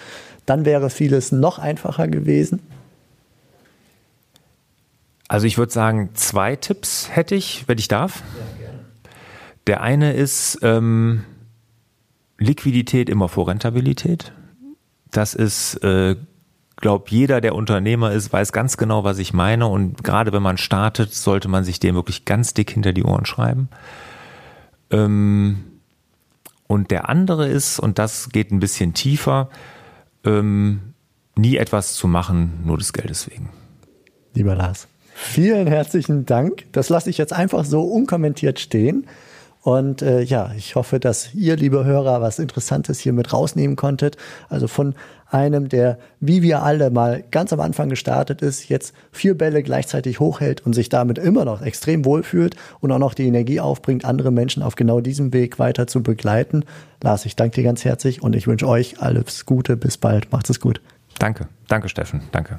dann 0.47 0.65
wäre 0.65 0.89
vieles 0.89 1.33
noch 1.33 1.59
einfacher 1.59 2.07
gewesen? 2.07 2.61
Also 5.27 5.47
ich 5.47 5.59
würde 5.59 5.73
sagen, 5.73 6.11
zwei 6.15 6.57
Tipps 6.57 7.09
hätte 7.13 7.35
ich, 7.35 7.65
wenn 7.67 7.79
ich 7.79 7.89
darf. 7.89 8.23
Der 9.67 9.81
eine 9.81 10.13
ist 10.13 10.59
ähm, 10.63 11.25
Liquidität 12.39 13.09
immer 13.11 13.29
vor 13.29 13.49
Rentabilität. 13.49 14.33
Das 15.11 15.35
ist, 15.35 15.75
äh, 15.85 16.17
glaube 16.81 17.07
jeder, 17.09 17.41
der 17.41 17.55
Unternehmer 17.55 18.13
ist, 18.13 18.33
weiß 18.33 18.53
ganz 18.53 18.77
genau, 18.77 19.05
was 19.05 19.19
ich 19.19 19.33
meine. 19.33 19.67
Und 19.67 20.03
gerade 20.03 20.33
wenn 20.33 20.43
man 20.43 20.59
startet, 20.59 21.15
sollte 21.15 21.49
man 21.49 21.65
sich 21.65 21.81
dem 21.81 21.95
wirklich 21.95 22.25
ganz 22.25 22.55
dick 22.55 22.71
hinter 22.71 22.93
die 22.93 23.05
Ohren 23.05 23.27
schreiben. 23.27 23.69
Ähm, 24.91 25.65
und 26.67 26.91
der 26.91 27.09
andere 27.09 27.49
ist, 27.49 27.79
und 27.79 27.99
das 27.99 28.29
geht 28.31 28.51
ein 28.51 28.61
bisschen 28.61 28.95
tiefer, 28.95 29.51
ähm, 30.25 30.95
nie 31.37 31.57
etwas 31.57 31.95
zu 31.95 32.07
machen, 32.07 32.61
nur 32.65 32.79
des 32.79 32.93
Geldes 32.93 33.31
wegen. 33.31 33.51
Lieber 34.35 34.55
Lars, 34.55 34.87
vielen 35.15 35.67
herzlichen 35.67 36.27
Dank. 36.27 36.67
Das 36.73 36.89
lasse 36.89 37.11
ich 37.11 37.19
jetzt 37.19 37.33
einfach 37.33 37.65
so 37.65 37.83
unkommentiert 37.83 38.61
stehen. 38.61 39.07
Und 39.63 40.01
äh, 40.01 40.23
ja, 40.23 40.53
ich 40.57 40.75
hoffe, 40.75 41.01
dass 41.01 41.35
ihr, 41.35 41.57
liebe 41.57 41.85
Hörer, 41.85 42.23
was 42.23 42.39
Interessantes 42.39 42.99
hier 42.99 43.13
mit 43.13 43.33
rausnehmen 43.33 43.77
konntet. 43.77 44.17
Also 44.49 44.69
von 44.69 44.95
einem, 45.31 45.69
der, 45.69 45.99
wie 46.19 46.43
wir 46.43 46.63
alle 46.63 46.91
mal 46.91 47.23
ganz 47.31 47.53
am 47.53 47.61
Anfang 47.61 47.89
gestartet 47.89 48.43
ist, 48.43 48.69
jetzt 48.69 48.95
vier 49.13 49.37
Bälle 49.37 49.63
gleichzeitig 49.63 50.19
hochhält 50.19 50.65
und 50.65 50.73
sich 50.73 50.89
damit 50.89 51.19
immer 51.19 51.45
noch 51.45 51.63
extrem 51.63 52.05
wohlfühlt 52.05 52.57
und 52.81 52.91
auch 52.91 52.99
noch 52.99 53.15
die 53.15 53.27
Energie 53.27 53.61
aufbringt, 53.61 54.05
andere 54.05 54.31
Menschen 54.31 54.63
auf 54.63 54.77
genau 54.77 55.01
diesem 55.01 55.33
Weg 55.33 55.59
weiter 55.59 55.87
zu 55.87 56.03
begleiten. 56.03 56.65
Lars, 57.03 57.27
ich 57.27 57.37
danke 57.37 57.57
dir 57.57 57.65
ganz 57.65 57.85
herzlich 57.85 58.23
und 58.23 58.35
ich 58.35 58.47
wünsche 58.47 58.67
euch 58.67 59.01
alles 59.01 59.45
Gute. 59.47 59.77
Bis 59.77 59.99
bald. 59.99 60.33
Macht 60.33 60.49
es 60.51 60.59
gut. 60.59 60.81
Danke. 61.19 61.49
Danke, 61.69 61.89
Steffen. 61.89 62.23
Danke. 62.33 62.59